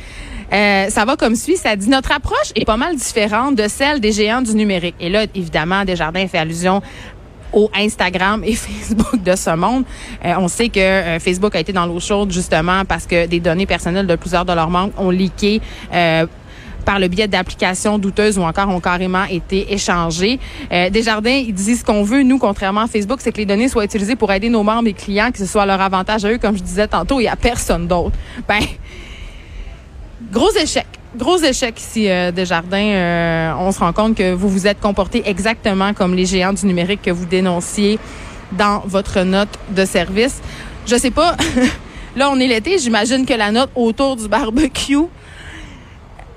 Euh, 0.53 0.89
ça 0.89 1.05
va 1.05 1.15
comme 1.15 1.35
suit. 1.35 1.57
Ça 1.57 1.75
dit 1.75 1.89
notre 1.89 2.11
approche 2.11 2.51
est 2.55 2.65
pas 2.65 2.77
mal 2.77 2.95
différente 2.95 3.55
de 3.55 3.67
celle 3.67 3.99
des 3.99 4.11
géants 4.11 4.41
du 4.41 4.53
numérique. 4.53 4.95
Et 4.99 5.09
là, 5.09 5.25
évidemment, 5.33 5.83
Desjardins 5.85 6.27
fait 6.27 6.37
allusion 6.37 6.81
au 7.53 7.69
Instagram 7.73 8.43
et 8.43 8.53
Facebook 8.55 9.23
de 9.23 9.35
ce 9.35 9.55
monde. 9.55 9.85
Euh, 10.23 10.33
on 10.37 10.47
sait 10.47 10.69
que 10.69 10.79
euh, 10.79 11.19
Facebook 11.19 11.55
a 11.55 11.59
été 11.59 11.73
dans 11.73 11.85
l'eau 11.85 11.99
chaude 11.99 12.31
justement 12.31 12.85
parce 12.85 13.07
que 13.07 13.25
des 13.27 13.39
données 13.39 13.65
personnelles 13.65 14.07
de 14.07 14.15
plusieurs 14.15 14.45
de 14.45 14.53
leurs 14.53 14.69
membres 14.69 14.93
ont 14.97 15.09
leaké 15.09 15.61
par 16.85 16.99
le 16.99 17.07
biais 17.07 17.27
d'applications 17.27 17.97
douteuses 17.97 18.37
ou 18.37 18.43
encore 18.43 18.69
ont 18.69 18.79
carrément 18.79 19.25
été 19.25 19.73
échangées. 19.73 20.39
Euh, 20.71 20.89
Desjardins, 20.89 21.29
ils 21.31 21.53
disent 21.53 21.79
ce 21.79 21.83
qu'on 21.83 22.03
veut, 22.03 22.23
nous, 22.23 22.37
contrairement 22.37 22.81
à 22.81 22.87
Facebook, 22.87 23.19
c'est 23.21 23.31
que 23.31 23.37
les 23.37 23.45
données 23.45 23.67
soient 23.67 23.83
utilisées 23.83 24.15
pour 24.15 24.31
aider 24.31 24.49
nos 24.49 24.63
membres 24.63 24.87
et 24.87 24.93
clients, 24.93 25.31
que 25.31 25.39
ce 25.39 25.45
soit 25.45 25.63
à 25.63 25.65
leur 25.65 25.81
avantage 25.81 26.23
à 26.23 26.31
eux, 26.31 26.37
comme 26.37 26.55
je 26.55 26.63
disais 26.63 26.87
tantôt, 26.87 27.19
et 27.19 27.27
à 27.27 27.35
personne 27.35 27.87
d'autre. 27.87 28.15
Ben, 28.47 28.61
gros 30.31 30.51
échec. 30.51 30.85
Gros 31.17 31.37
échec 31.37 31.79
ici, 31.79 32.09
euh, 32.09 32.31
Desjardins. 32.31 32.77
Euh, 32.77 33.53
on 33.59 33.71
se 33.71 33.79
rend 33.79 33.93
compte 33.93 34.15
que 34.15 34.33
vous 34.33 34.49
vous 34.49 34.67
êtes 34.67 34.81
comporté 34.81 35.23
exactement 35.25 35.93
comme 35.93 36.13
les 36.13 36.25
géants 36.25 36.53
du 36.53 36.65
numérique 36.65 37.01
que 37.01 37.11
vous 37.11 37.25
dénonciez 37.25 37.99
dans 38.51 38.79
votre 38.85 39.21
note 39.21 39.59
de 39.69 39.85
service. 39.85 40.41
Je 40.85 40.97
sais 40.97 41.11
pas. 41.11 41.35
Là, 42.17 42.29
on 42.31 42.39
est 42.39 42.47
l'été. 42.47 42.77
J'imagine 42.79 43.25
que 43.25 43.33
la 43.33 43.51
note 43.51 43.69
autour 43.75 44.17
du 44.17 44.27
barbecue 44.27 45.07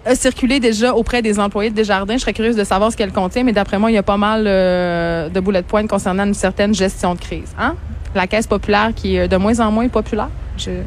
a 0.08 0.58
déjà 0.60 0.94
auprès 0.94 1.22
des 1.22 1.38
employés 1.38 1.70
de 1.70 1.74
Desjardins. 1.74 2.14
Je 2.14 2.20
serais 2.20 2.32
curieuse 2.32 2.56
de 2.56 2.64
savoir 2.64 2.90
ce 2.90 2.96
qu'elle 2.96 3.12
contient, 3.12 3.44
mais 3.44 3.52
d'après 3.52 3.78
moi, 3.78 3.90
il 3.90 3.94
y 3.94 3.98
a 3.98 4.02
pas 4.02 4.16
mal 4.16 4.44
euh, 4.46 5.28
de 5.28 5.40
boulettes 5.40 5.66
de 5.66 5.70
pointe 5.70 5.88
concernant 5.88 6.24
une 6.24 6.34
certaine 6.34 6.74
gestion 6.74 7.14
de 7.14 7.20
crise. 7.20 7.54
Hein? 7.58 7.74
La 8.14 8.26
caisse 8.26 8.46
populaire 8.46 8.92
qui 8.94 9.16
est 9.16 9.28
de 9.28 9.36
moins 9.36 9.60
en 9.60 9.70
moins 9.70 9.88
populaire. 9.88 10.30
J'ai 10.58 10.82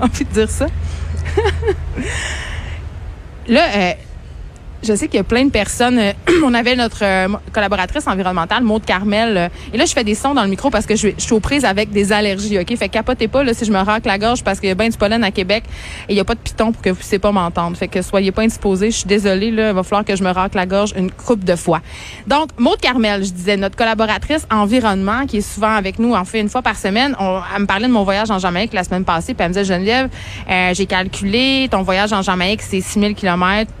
envie 0.00 0.24
de 0.24 0.32
dire 0.32 0.50
ça. 0.50 0.66
Là, 3.48 3.62
euh, 3.76 3.92
je 4.86 4.94
sais 4.94 5.08
qu'il 5.08 5.16
y 5.16 5.20
a 5.20 5.24
plein 5.24 5.44
de 5.44 5.50
personnes. 5.50 5.98
Euh, 5.98 6.12
on 6.44 6.54
avait 6.54 6.76
notre 6.76 7.02
euh, 7.02 7.28
collaboratrice 7.52 8.06
environnementale, 8.06 8.62
Maude 8.62 8.84
Carmel. 8.84 9.36
Euh, 9.36 9.48
et 9.72 9.76
là, 9.76 9.84
je 9.84 9.92
fais 9.92 10.04
des 10.04 10.14
sons 10.14 10.34
dans 10.34 10.44
le 10.44 10.48
micro 10.48 10.70
parce 10.70 10.86
que 10.86 10.94
je, 10.96 11.08
suis 11.18 11.32
aux 11.32 11.40
prises 11.40 11.64
avec 11.64 11.90
des 11.90 12.12
allergies, 12.12 12.58
OK? 12.58 12.76
Fait 12.76 12.88
capotez 12.88 13.28
pas 13.28 13.42
là, 13.42 13.52
si 13.52 13.64
je 13.64 13.72
me 13.72 13.78
racle 13.78 14.06
la 14.06 14.18
gorge 14.18 14.44
parce 14.44 14.60
qu'il 14.60 14.68
y 14.68 14.72
a 14.72 14.74
bien 14.74 14.88
du 14.88 14.96
pollen 14.96 15.24
à 15.24 15.30
Québec 15.30 15.64
et 16.08 16.12
il 16.12 16.14
n'y 16.14 16.20
a 16.20 16.24
pas 16.24 16.34
de 16.34 16.40
piton 16.40 16.72
pour 16.72 16.80
que 16.82 16.90
vous 16.90 16.96
puissiez 16.96 17.18
pas 17.18 17.32
m'entendre. 17.32 17.76
Fait 17.76 17.88
que 17.88 18.00
soyez 18.00 18.32
pas 18.32 18.42
indisposés. 18.42 18.90
Je 18.90 18.98
suis 18.98 19.06
désolée, 19.06 19.50
là. 19.50 19.70
Il 19.70 19.74
va 19.74 19.82
falloir 19.82 20.04
que 20.04 20.14
je 20.14 20.22
me 20.22 20.30
racle 20.30 20.56
la 20.56 20.66
gorge 20.66 20.94
une 20.96 21.10
coupe 21.10 21.44
de 21.44 21.56
fois. 21.56 21.80
Donc, 22.26 22.50
Maude 22.58 22.80
Carmel, 22.80 23.24
je 23.24 23.32
disais, 23.32 23.56
notre 23.56 23.76
collaboratrice 23.76 24.46
environnement 24.50 25.26
qui 25.26 25.38
est 25.38 25.54
souvent 25.54 25.74
avec 25.74 25.98
nous, 25.98 26.14
en 26.14 26.24
fait, 26.24 26.40
une 26.40 26.48
fois 26.48 26.62
par 26.62 26.76
semaine. 26.76 27.16
On, 27.18 27.40
elle 27.54 27.62
me 27.62 27.66
parlait 27.66 27.88
de 27.88 27.92
mon 27.92 28.04
voyage 28.04 28.30
en 28.30 28.38
Jamaïque 28.38 28.72
la 28.72 28.84
semaine 28.84 29.04
passée. 29.04 29.34
Puis 29.34 29.42
elle 29.42 29.48
me 29.48 29.54
disait, 29.54 29.64
Geneviève, 29.64 30.08
j'ai 30.72 30.86
calculé, 30.86 31.68
ton 31.70 31.82
voyage 31.82 32.12
en 32.12 32.22
Jamaïque, 32.22 32.62
c'est 32.62 32.80
6000 32.80 33.14
kilomètres 33.14 33.72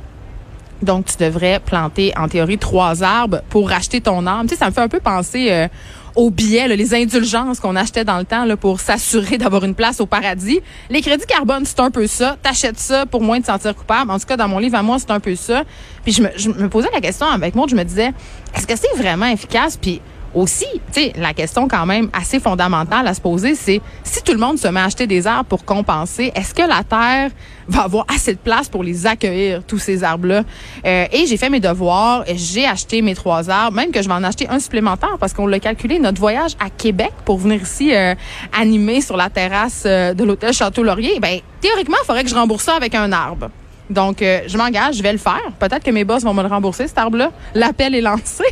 donc, 0.82 1.06
tu 1.06 1.16
devrais 1.16 1.60
planter, 1.60 2.12
en 2.16 2.28
théorie, 2.28 2.58
trois 2.58 3.02
arbres 3.02 3.40
pour 3.48 3.68
racheter 3.68 4.00
ton 4.00 4.26
arbre. 4.26 4.48
Tu 4.48 4.50
sais, 4.50 4.56
ça 4.56 4.66
me 4.66 4.72
fait 4.72 4.80
un 4.80 4.88
peu 4.88 5.00
penser 5.00 5.48
euh, 5.50 5.68
aux 6.16 6.30
billets, 6.30 6.68
les 6.68 6.94
indulgences 6.94 7.60
qu'on 7.60 7.76
achetait 7.76 8.04
dans 8.04 8.18
le 8.18 8.24
temps 8.24 8.44
pour 8.56 8.80
s'assurer 8.80 9.38
d'avoir 9.38 9.64
une 9.64 9.74
place 9.74 10.00
au 10.00 10.06
paradis. 10.06 10.60
Les 10.90 11.00
crédits 11.00 11.26
carbone, 11.26 11.64
c'est 11.64 11.80
un 11.80 11.90
peu 11.90 12.06
ça. 12.06 12.36
T'achètes 12.42 12.78
ça 12.78 13.06
pour 13.06 13.22
moins 13.22 13.40
te 13.40 13.46
sentir 13.46 13.74
coupable. 13.74 14.10
En 14.10 14.18
tout 14.18 14.26
cas, 14.26 14.36
dans 14.36 14.48
mon 14.48 14.58
livre 14.58 14.76
à 14.76 14.82
moi, 14.82 14.98
c'est 14.98 15.10
un 15.10 15.20
peu 15.20 15.34
ça. 15.34 15.64
Puis 16.02 16.12
je 16.12 16.22
me, 16.22 16.28
je 16.36 16.48
me 16.50 16.68
posais 16.68 16.88
la 16.92 17.00
question 17.00 17.26
avec 17.26 17.54
moi, 17.54 17.66
je 17.68 17.76
me 17.76 17.84
disais, 17.84 18.12
est-ce 18.54 18.66
que 18.66 18.76
c'est 18.76 18.96
vraiment 18.96 19.26
efficace? 19.26 19.76
Puis 19.76 20.00
aussi, 20.34 20.66
tu 20.92 21.00
sais, 21.00 21.12
la 21.16 21.32
question 21.32 21.66
quand 21.66 21.86
même 21.86 22.10
assez 22.12 22.40
fondamentale 22.40 23.06
à 23.06 23.14
se 23.14 23.20
poser, 23.20 23.54
c'est 23.54 23.80
si 24.04 24.22
tout 24.22 24.32
le 24.32 24.38
monde 24.38 24.58
se 24.58 24.68
met 24.68 24.80
à 24.80 24.84
acheter 24.84 25.06
des 25.06 25.26
arbres 25.26 25.48
pour 25.48 25.64
compenser, 25.64 26.30
est-ce 26.34 26.54
que 26.54 26.62
la 26.62 26.84
Terre 26.84 27.30
va 27.68 27.82
avoir 27.82 28.04
assez 28.12 28.32
de 28.32 28.38
place 28.38 28.68
pour 28.68 28.82
les 28.82 29.06
accueillir, 29.06 29.62
tous 29.64 29.78
ces 29.78 30.04
arbres-là? 30.04 30.42
Euh, 30.84 31.06
et 31.12 31.26
j'ai 31.26 31.36
fait 31.36 31.50
mes 31.50 31.60
devoirs, 31.60 32.24
j'ai 32.34 32.66
acheté 32.66 33.02
mes 33.02 33.14
trois 33.14 33.50
arbres, 33.50 33.76
même 33.76 33.90
que 33.90 34.02
je 34.02 34.08
vais 34.08 34.14
en 34.14 34.24
acheter 34.24 34.48
un 34.48 34.58
supplémentaire 34.58 35.16
parce 35.18 35.32
qu'on 35.32 35.46
l'a 35.46 35.60
calculé, 35.60 35.98
notre 35.98 36.20
voyage 36.20 36.52
à 36.60 36.70
Québec 36.70 37.12
pour 37.24 37.38
venir 37.38 37.62
ici 37.62 37.94
euh, 37.94 38.14
animer 38.58 39.00
sur 39.00 39.16
la 39.16 39.30
terrasse 39.30 39.84
euh, 39.86 40.14
de 40.14 40.24
l'hôtel 40.24 40.52
Château-Laurier, 40.52 41.18
ben 41.20 41.40
théoriquement, 41.60 41.96
il 42.02 42.06
faudrait 42.06 42.24
que 42.24 42.30
je 42.30 42.34
rembourse 42.34 42.64
ça 42.64 42.74
avec 42.74 42.94
un 42.94 43.12
arbre. 43.12 43.50
Donc, 43.88 44.20
euh, 44.20 44.40
je 44.46 44.58
m'engage, 44.58 44.96
je 44.96 45.02
vais 45.02 45.12
le 45.12 45.18
faire. 45.18 45.52
Peut-être 45.58 45.84
que 45.84 45.90
mes 45.90 46.04
boss 46.04 46.22
vont 46.24 46.34
me 46.34 46.42
le 46.42 46.48
rembourser, 46.48 46.88
cet 46.88 46.98
arbre-là. 46.98 47.30
L'appel 47.54 47.94
est 47.94 48.00
lancé. 48.00 48.44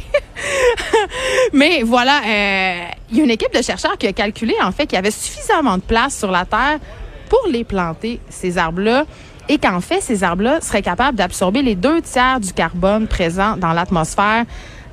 Mais 1.53 1.83
voilà, 1.83 2.21
euh, 2.25 2.85
il 3.11 3.19
y 3.19 3.21
a 3.21 3.25
une 3.25 3.31
équipe 3.31 3.53
de 3.53 3.63
chercheurs 3.63 3.99
qui 3.99 4.07
a 4.07 4.13
calculé, 4.13 4.55
en 4.63 4.71
fait, 4.71 4.87
qu'il 4.87 4.97
y 4.97 4.99
avait 4.99 5.11
suffisamment 5.11 5.77
de 5.77 5.83
place 5.83 6.17
sur 6.17 6.31
la 6.31 6.45
Terre 6.45 6.79
pour 7.35 7.51
les 7.51 7.65
planter, 7.65 8.21
ces 8.29 8.59
arbres-là, 8.59 9.07
et 9.49 9.59
qu'en 9.59 9.81
fait, 9.81 10.01
ces 10.01 10.23
arbres-là 10.23 10.61
seraient 10.61 10.83
capables 10.83 11.19
d'absorber 11.19 11.63
les 11.63 11.75
deux 11.75 12.01
tiers 12.01 12.39
du 12.39 12.53
carbone 12.53 13.07
présent 13.09 13.57
dans 13.57 13.73
l'atmosphère. 13.73 14.45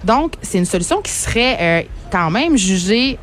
Donc, 0.03 0.33
c'est 0.41 0.57
une 0.57 0.65
solution 0.65 1.01
qui 1.01 1.11
serait 1.11 1.57
euh, 1.59 1.81
quand 2.11 2.31
même 2.31 2.57
jugée 2.57 3.19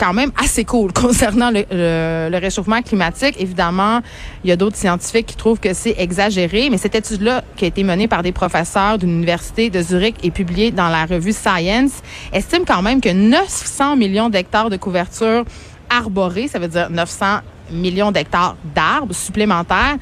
quand 0.00 0.14
même 0.14 0.32
assez 0.42 0.64
cool 0.64 0.92
concernant 0.94 1.50
le, 1.50 2.38
réchauffement 2.38 2.80
climatique. 2.80 3.36
Évidemment, 3.38 4.00
il 4.42 4.50
y 4.50 4.52
a 4.52 4.56
d'autres 4.56 4.76
scientifiques 4.76 5.26
qui 5.26 5.36
trouvent 5.36 5.60
que 5.60 5.74
c'est 5.74 5.94
exagéré, 5.98 6.70
mais 6.70 6.78
cette 6.78 6.94
étude-là, 6.94 7.44
qui 7.56 7.66
a 7.66 7.68
été 7.68 7.84
menée 7.84 8.08
par 8.08 8.22
des 8.22 8.32
professeurs 8.32 8.98
d'une 8.98 9.10
université 9.10 9.68
de 9.68 9.80
Zurich 9.82 10.16
et 10.24 10.30
publiée 10.30 10.70
dans 10.70 10.88
la 10.88 11.04
revue 11.04 11.32
Science, 11.32 12.02
estime 12.32 12.64
quand 12.66 12.82
même 12.82 13.00
que 13.00 13.10
900 13.10 13.96
millions 13.96 14.30
d'hectares 14.30 14.70
de 14.70 14.76
couverture 14.76 15.44
arborée, 15.90 16.48
ça 16.48 16.58
veut 16.58 16.68
dire 16.68 16.88
900 16.90 17.40
millions 17.72 18.12
d'hectares 18.12 18.56
d'arbres 18.74 19.14
supplémentaires, 19.14 19.96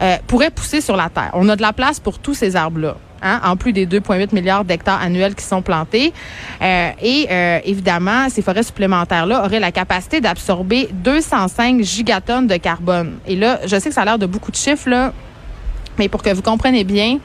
euh, 0.00 0.16
pourraient 0.26 0.50
pousser 0.50 0.80
sur 0.80 0.96
la 0.96 1.08
Terre. 1.08 1.30
On 1.34 1.48
a 1.48 1.56
de 1.56 1.62
la 1.62 1.72
place 1.72 2.00
pour 2.00 2.18
tous 2.18 2.34
ces 2.34 2.56
arbres-là. 2.56 2.96
Hein, 3.24 3.40
en 3.44 3.56
plus 3.56 3.72
des 3.72 3.86
2,8 3.86 4.34
milliards 4.34 4.64
d'hectares 4.64 5.00
annuels 5.00 5.36
qui 5.36 5.44
sont 5.44 5.62
plantés. 5.62 6.12
Euh, 6.60 6.90
et 7.00 7.28
euh, 7.30 7.60
évidemment, 7.64 8.28
ces 8.28 8.42
forêts 8.42 8.64
supplémentaires-là 8.64 9.44
auraient 9.44 9.60
la 9.60 9.70
capacité 9.70 10.20
d'absorber 10.20 10.88
205 10.92 11.82
gigatonnes 11.82 12.48
de 12.48 12.56
carbone. 12.56 13.18
Et 13.28 13.36
là, 13.36 13.60
je 13.64 13.78
sais 13.78 13.90
que 13.90 13.94
ça 13.94 14.02
a 14.02 14.04
l'air 14.06 14.18
de 14.18 14.26
beaucoup 14.26 14.50
de 14.50 14.56
chiffres, 14.56 15.12
mais 15.98 16.08
pour 16.08 16.20
que 16.20 16.30
vous 16.30 16.42
compreniez 16.42 16.82
bien, 16.82 17.18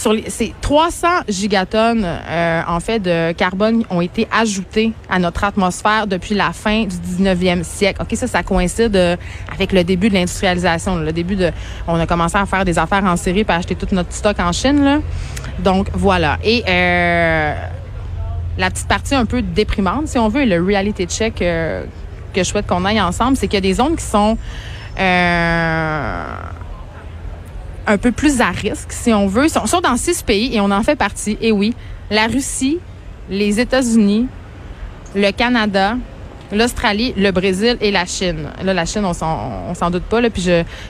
sur 0.00 0.14
les, 0.14 0.30
ces 0.30 0.54
300 0.62 1.08
gigatonnes 1.28 2.06
euh, 2.06 2.62
en 2.66 2.80
fait 2.80 3.00
de 3.00 3.32
carbone 3.32 3.84
ont 3.90 4.00
été 4.00 4.26
ajoutées 4.32 4.92
à 5.10 5.18
notre 5.18 5.44
atmosphère 5.44 6.06
depuis 6.06 6.34
la 6.34 6.52
fin 6.52 6.84
du 6.84 6.96
19e 6.96 7.62
siècle. 7.62 8.00
OK, 8.00 8.16
ça 8.16 8.26
ça 8.26 8.42
coïncide 8.42 8.96
euh, 8.96 9.16
avec 9.52 9.72
le 9.72 9.84
début 9.84 10.08
de 10.08 10.14
l'industrialisation, 10.14 10.96
le 10.96 11.12
début 11.12 11.36
de 11.36 11.50
on 11.86 12.00
a 12.00 12.06
commencé 12.06 12.38
à 12.38 12.46
faire 12.46 12.64
des 12.64 12.78
affaires 12.78 13.04
en 13.04 13.16
série 13.16 13.44
pour 13.44 13.54
acheter 13.54 13.74
tout 13.74 13.88
notre 13.92 14.12
stock 14.12 14.38
en 14.40 14.52
Chine 14.52 14.82
là. 14.82 15.00
Donc 15.58 15.88
voilà. 15.92 16.38
Et 16.42 16.64
euh, 16.66 17.54
la 18.56 18.70
petite 18.70 18.88
partie 18.88 19.14
un 19.14 19.26
peu 19.26 19.42
déprimante 19.42 20.08
si 20.08 20.18
on 20.18 20.28
veut 20.28 20.46
le 20.46 20.62
reality 20.64 21.04
check 21.04 21.42
euh, 21.42 21.84
que 22.32 22.42
je 22.42 22.48
souhaite 22.48 22.66
qu'on 22.66 22.86
aille 22.86 23.00
ensemble, 23.02 23.36
c'est 23.36 23.48
qu'il 23.48 23.56
y 23.56 23.58
a 23.58 23.60
des 23.60 23.74
zones 23.74 23.96
qui 23.96 24.04
sont 24.04 24.38
euh, 24.98 26.34
un 27.86 27.98
peu 27.98 28.12
plus 28.12 28.40
à 28.40 28.50
risque, 28.50 28.92
si 28.92 29.12
on 29.12 29.26
veut. 29.26 29.46
Ils 29.46 29.68
sont, 29.68 29.80
dans 29.80 29.96
six 29.96 30.22
pays 30.22 30.54
et 30.54 30.60
on 30.60 30.70
en 30.70 30.82
fait 30.82 30.96
partie. 30.96 31.38
Et 31.40 31.52
oui, 31.52 31.74
la 32.10 32.26
Russie, 32.26 32.78
les 33.28 33.60
États-Unis, 33.60 34.26
le 35.14 35.30
Canada, 35.32 35.96
l'Australie, 36.52 37.14
le 37.16 37.30
Brésil 37.30 37.76
et 37.80 37.90
la 37.90 38.06
Chine. 38.06 38.50
Là, 38.62 38.74
la 38.74 38.84
Chine, 38.84 39.04
on 39.04 39.12
s'en 39.12 39.90
doute 39.90 40.04
pas. 40.04 40.20
Là, 40.20 40.30
puis 40.30 40.42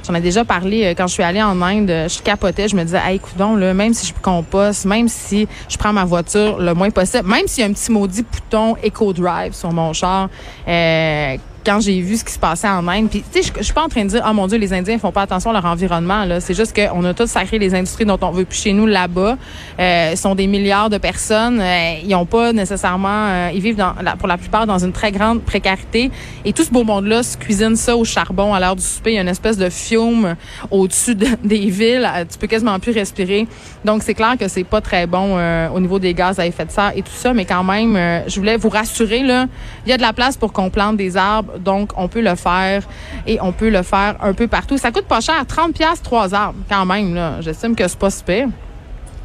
j'en 0.06 0.14
ai 0.14 0.20
déjà 0.20 0.44
parlé 0.44 0.84
euh, 0.84 0.94
quand 0.96 1.06
je 1.06 1.14
suis 1.14 1.22
allée 1.22 1.42
en 1.42 1.60
Inde. 1.60 2.06
Je 2.08 2.22
capotais. 2.22 2.68
Je 2.68 2.76
me 2.76 2.84
disais, 2.84 3.00
hey, 3.04 3.18
coudon, 3.18 3.56
là, 3.56 3.74
même 3.74 3.94
si 3.94 4.06
je 4.06 4.14
composte, 4.20 4.84
même 4.84 5.08
si 5.08 5.46
je 5.68 5.76
prends 5.76 5.92
ma 5.92 6.04
voiture 6.04 6.58
le 6.58 6.74
moins 6.74 6.90
possible, 6.90 7.28
même 7.28 7.46
s'il 7.46 7.62
y 7.62 7.66
a 7.66 7.70
un 7.70 7.72
petit 7.72 7.92
maudit 7.92 8.22
bouton 8.22 8.76
Eco 8.84 9.12
Drive 9.12 9.52
sur 9.54 9.72
mon 9.72 9.92
char, 9.92 10.28
euh, 10.66 11.36
quand 11.64 11.80
j'ai 11.80 12.00
vu 12.00 12.16
ce 12.16 12.24
qui 12.24 12.32
se 12.32 12.38
passait 12.38 12.68
en 12.68 12.86
Inde. 12.88 13.08
Puis, 13.10 13.22
tu 13.32 13.42
sais, 13.42 13.52
je, 13.56 13.62
suis 13.62 13.72
pas 13.72 13.84
en 13.84 13.88
train 13.88 14.04
de 14.04 14.10
dire, 14.10 14.24
oh 14.28 14.32
mon 14.32 14.46
Dieu, 14.46 14.58
les 14.58 14.72
Indiens 14.72 14.98
font 14.98 15.12
pas 15.12 15.22
attention 15.22 15.50
à 15.50 15.52
leur 15.52 15.64
environnement. 15.64 16.24
Là, 16.24 16.40
c'est 16.40 16.54
juste 16.54 16.74
qu'on 16.74 17.04
a 17.04 17.14
tous 17.14 17.26
sacré 17.26 17.58
les 17.58 17.74
industries 17.74 18.04
dont 18.04 18.18
on 18.22 18.30
veut 18.30 18.44
plus 18.44 18.58
chez 18.58 18.72
nous 18.72 18.86
là-bas. 18.86 19.36
Euh, 19.78 20.16
sont 20.16 20.34
des 20.34 20.46
milliards 20.46 20.90
de 20.90 20.98
personnes. 20.98 21.60
Euh, 21.60 21.94
ils 22.04 22.14
ont 22.14 22.26
pas 22.26 22.52
nécessairement, 22.52 23.08
euh, 23.28 23.50
ils 23.54 23.60
vivent 23.60 23.76
dans, 23.76 23.94
pour 24.18 24.28
la 24.28 24.38
plupart 24.38 24.66
dans 24.66 24.78
une 24.84 24.92
très 24.92 25.12
grande 25.12 25.42
précarité. 25.42 26.10
Et 26.44 26.52
tout 26.52 26.64
ce 26.64 26.70
beau 26.70 26.84
monde-là 26.84 27.22
se 27.22 27.36
cuisine 27.36 27.76
ça 27.76 27.96
au 27.96 28.04
charbon 28.04 28.54
à 28.54 28.60
l'heure 28.60 28.76
du 28.76 28.82
souper. 28.82 29.12
Il 29.12 29.14
y 29.14 29.18
a 29.18 29.22
une 29.22 29.28
espèce 29.28 29.56
de 29.56 29.68
fiume 29.68 30.36
au-dessus 30.70 31.14
des 31.44 31.70
villes. 31.70 32.08
Euh, 32.14 32.24
tu 32.30 32.38
peux 32.38 32.46
quasiment 32.46 32.78
plus 32.78 32.92
respirer. 32.92 33.46
Donc, 33.84 34.02
c'est 34.02 34.14
clair 34.14 34.36
que 34.38 34.48
c'est 34.48 34.64
pas 34.64 34.80
très 34.80 35.06
bon 35.06 35.36
euh, 35.36 35.68
au 35.70 35.80
niveau 35.80 35.98
des 35.98 36.14
gaz 36.14 36.38
à 36.38 36.46
effet 36.46 36.64
de 36.64 36.70
serre 36.70 36.92
et 36.94 37.02
tout 37.02 37.12
ça. 37.14 37.32
Mais 37.32 37.44
quand 37.44 37.64
même, 37.64 38.22
je 38.26 38.36
voulais 38.36 38.56
vous 38.56 38.68
rassurer 38.68 39.22
là, 39.22 39.46
il 39.86 39.90
y 39.90 39.92
a 39.92 39.96
de 39.96 40.02
la 40.02 40.12
place 40.12 40.36
pour 40.36 40.52
qu'on 40.52 40.70
plante 40.70 40.96
des 40.96 41.16
arbres 41.16 41.49
donc, 41.58 41.92
on 41.96 42.08
peut 42.08 42.20
le 42.20 42.34
faire 42.34 42.82
et 43.26 43.38
on 43.40 43.52
peut 43.52 43.70
le 43.70 43.82
faire 43.82 44.16
un 44.20 44.32
peu 44.32 44.46
partout. 44.48 44.78
Ça 44.78 44.90
coûte 44.90 45.06
pas 45.06 45.20
cher, 45.20 45.44
30 45.46 45.72
pièces 45.74 46.02
trois 46.02 46.34
arbres 46.34 46.58
quand 46.68 46.84
même. 46.86 47.14
Là, 47.14 47.40
j'estime 47.40 47.74
que 47.74 47.86
c'est 47.86 47.98
pas 47.98 48.10
super. 48.10 48.48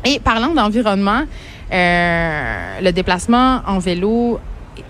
Et 0.04 0.20
parlant 0.20 0.54
d'environnement, 0.54 1.24
euh, 1.72 2.80
le 2.82 2.92
déplacement 2.92 3.62
en 3.66 3.80
vélo 3.80 4.40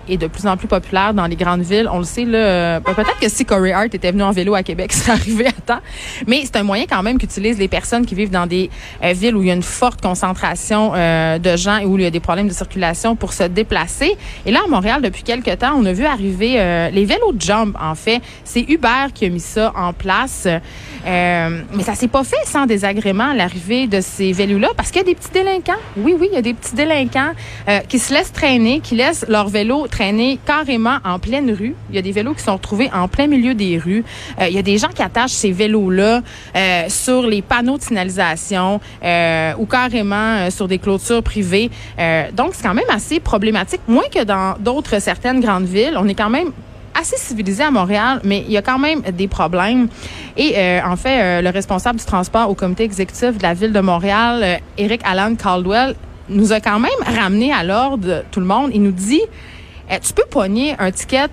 est 0.08 0.16
de 0.16 0.26
plus 0.26 0.46
en 0.46 0.56
plus 0.56 0.68
populaire 0.68 1.14
dans 1.14 1.26
les 1.26 1.36
grandes 1.36 1.62
villes. 1.62 1.88
On 1.92 1.98
le 1.98 2.04
sait, 2.04 2.24
là. 2.24 2.38
euh, 2.38 2.80
Peut-être 2.80 3.18
que 3.20 3.28
si 3.28 3.44
Corey 3.44 3.72
Hart 3.72 3.94
était 3.94 4.10
venu 4.12 4.22
en 4.22 4.30
vélo 4.32 4.54
à 4.54 4.62
Québec, 4.62 4.92
ça 4.92 5.12
arrivé 5.12 5.46
à 5.46 5.52
temps. 5.52 5.80
Mais 6.26 6.42
c'est 6.44 6.56
un 6.56 6.62
moyen 6.62 6.84
quand 6.88 7.02
même 7.02 7.18
qu'utilisent 7.18 7.58
les 7.58 7.68
personnes 7.68 8.06
qui 8.06 8.14
vivent 8.14 8.30
dans 8.30 8.46
des 8.46 8.70
euh, 9.02 9.12
villes 9.12 9.36
où 9.36 9.42
il 9.42 9.48
y 9.48 9.50
a 9.50 9.54
une 9.54 9.62
forte 9.62 10.00
concentration 10.00 10.92
euh, 10.94 11.38
de 11.38 11.56
gens 11.56 11.78
et 11.78 11.84
où 11.84 11.96
il 11.98 12.02
y 12.04 12.06
a 12.06 12.10
des 12.10 12.20
problèmes 12.20 12.48
de 12.48 12.52
circulation 12.52 13.16
pour 13.16 13.32
se 13.32 13.44
déplacer. 13.44 14.16
Et 14.44 14.50
là, 14.50 14.60
à 14.64 14.68
Montréal, 14.68 15.02
depuis 15.02 15.22
quelques 15.22 15.58
temps, 15.58 15.74
on 15.76 15.84
a 15.86 15.92
vu 15.92 16.04
arriver 16.04 16.90
les 16.92 17.04
vélos 17.04 17.32
de 17.32 17.40
jump, 17.40 17.76
en 17.80 17.94
fait. 17.94 18.20
C'est 18.44 18.60
Uber 18.68 19.06
qui 19.14 19.26
a 19.26 19.28
mis 19.28 19.40
ça 19.40 19.72
en 19.76 19.92
place. 19.92 20.46
Mais 21.04 21.82
ça 21.82 21.94
s'est 21.94 22.08
pas 22.08 22.24
fait 22.24 22.36
sans 22.46 22.66
désagrément 22.66 23.32
l'arrivée 23.32 23.86
de 23.86 24.00
ces 24.00 24.32
vélos-là 24.32 24.68
parce 24.76 24.90
qu'il 24.90 24.98
y 25.00 25.04
a 25.04 25.06
des 25.06 25.14
petits 25.14 25.30
délinquants. 25.32 25.80
Oui, 25.96 26.14
oui, 26.18 26.28
il 26.32 26.34
y 26.34 26.38
a 26.38 26.42
des 26.42 26.54
petits 26.54 26.74
délinquants 26.74 27.32
qui 27.88 27.98
se 27.98 28.12
laissent 28.12 28.32
traîner, 28.32 28.80
qui 28.80 28.94
laissent 28.94 29.24
leur 29.28 29.48
vélo 29.48 29.86
carrément 30.44 30.98
en 31.04 31.18
pleine 31.18 31.50
rue. 31.50 31.74
Il 31.90 31.96
y 31.96 31.98
a 31.98 32.02
des 32.02 32.12
vélos 32.12 32.34
qui 32.34 32.42
sont 32.42 32.54
retrouvés 32.54 32.90
en 32.92 33.08
plein 33.08 33.26
milieu 33.26 33.54
des 33.54 33.78
rues. 33.78 34.04
Euh, 34.40 34.48
il 34.48 34.54
y 34.54 34.58
a 34.58 34.62
des 34.62 34.78
gens 34.78 34.88
qui 34.88 35.02
attachent 35.02 35.30
ces 35.30 35.52
vélos-là 35.52 36.22
euh, 36.54 36.84
sur 36.88 37.22
les 37.22 37.42
panneaux 37.42 37.78
de 37.78 37.82
signalisation 37.82 38.80
euh, 39.02 39.52
ou 39.58 39.66
carrément 39.66 40.50
sur 40.50 40.68
des 40.68 40.78
clôtures 40.78 41.22
privées. 41.22 41.70
Donc, 42.34 42.54
c'est 42.54 42.62
quand 42.62 42.74
même 42.74 42.84
assez 42.90 43.20
problématique. 43.20 43.80
Moins 43.88 44.08
que 44.12 44.24
dans 44.24 44.54
d'autres 44.58 45.00
certaines 45.00 45.40
grandes 45.40 45.66
villes, 45.66 45.96
on 45.96 46.08
est 46.08 46.14
quand 46.14 46.30
même 46.30 46.50
assez 46.98 47.16
civilisé 47.16 47.62
à 47.62 47.70
Montréal, 47.70 48.20
mais 48.24 48.42
il 48.46 48.52
y 48.52 48.56
a 48.56 48.62
quand 48.62 48.78
même 48.78 49.02
des 49.02 49.28
problèmes. 49.28 49.88
Et 50.36 50.56
en 50.82 50.96
fait, 50.96 51.42
le 51.42 51.50
responsable 51.50 51.98
du 51.98 52.04
transport 52.04 52.48
au 52.50 52.54
comité 52.54 52.84
exécutif 52.84 53.36
de 53.38 53.42
la 53.42 53.54
ville 53.54 53.72
de 53.72 53.80
Montréal, 53.80 54.42
euh, 54.42 54.56
Eric 54.78 55.02
Caldwell, 55.38 55.94
nous 56.28 56.52
a 56.52 56.60
quand 56.60 56.80
même 56.80 56.90
ramené 57.06 57.52
à 57.52 57.62
l'ordre 57.62 58.24
tout 58.30 58.40
le 58.40 58.46
monde. 58.46 58.70
Il 58.74 58.82
nous 58.82 58.92
dit, 58.92 59.22
tu 59.88 60.12
peux 60.12 60.26
pogner 60.28 60.74
un 60.78 60.90
ticket 60.90 61.28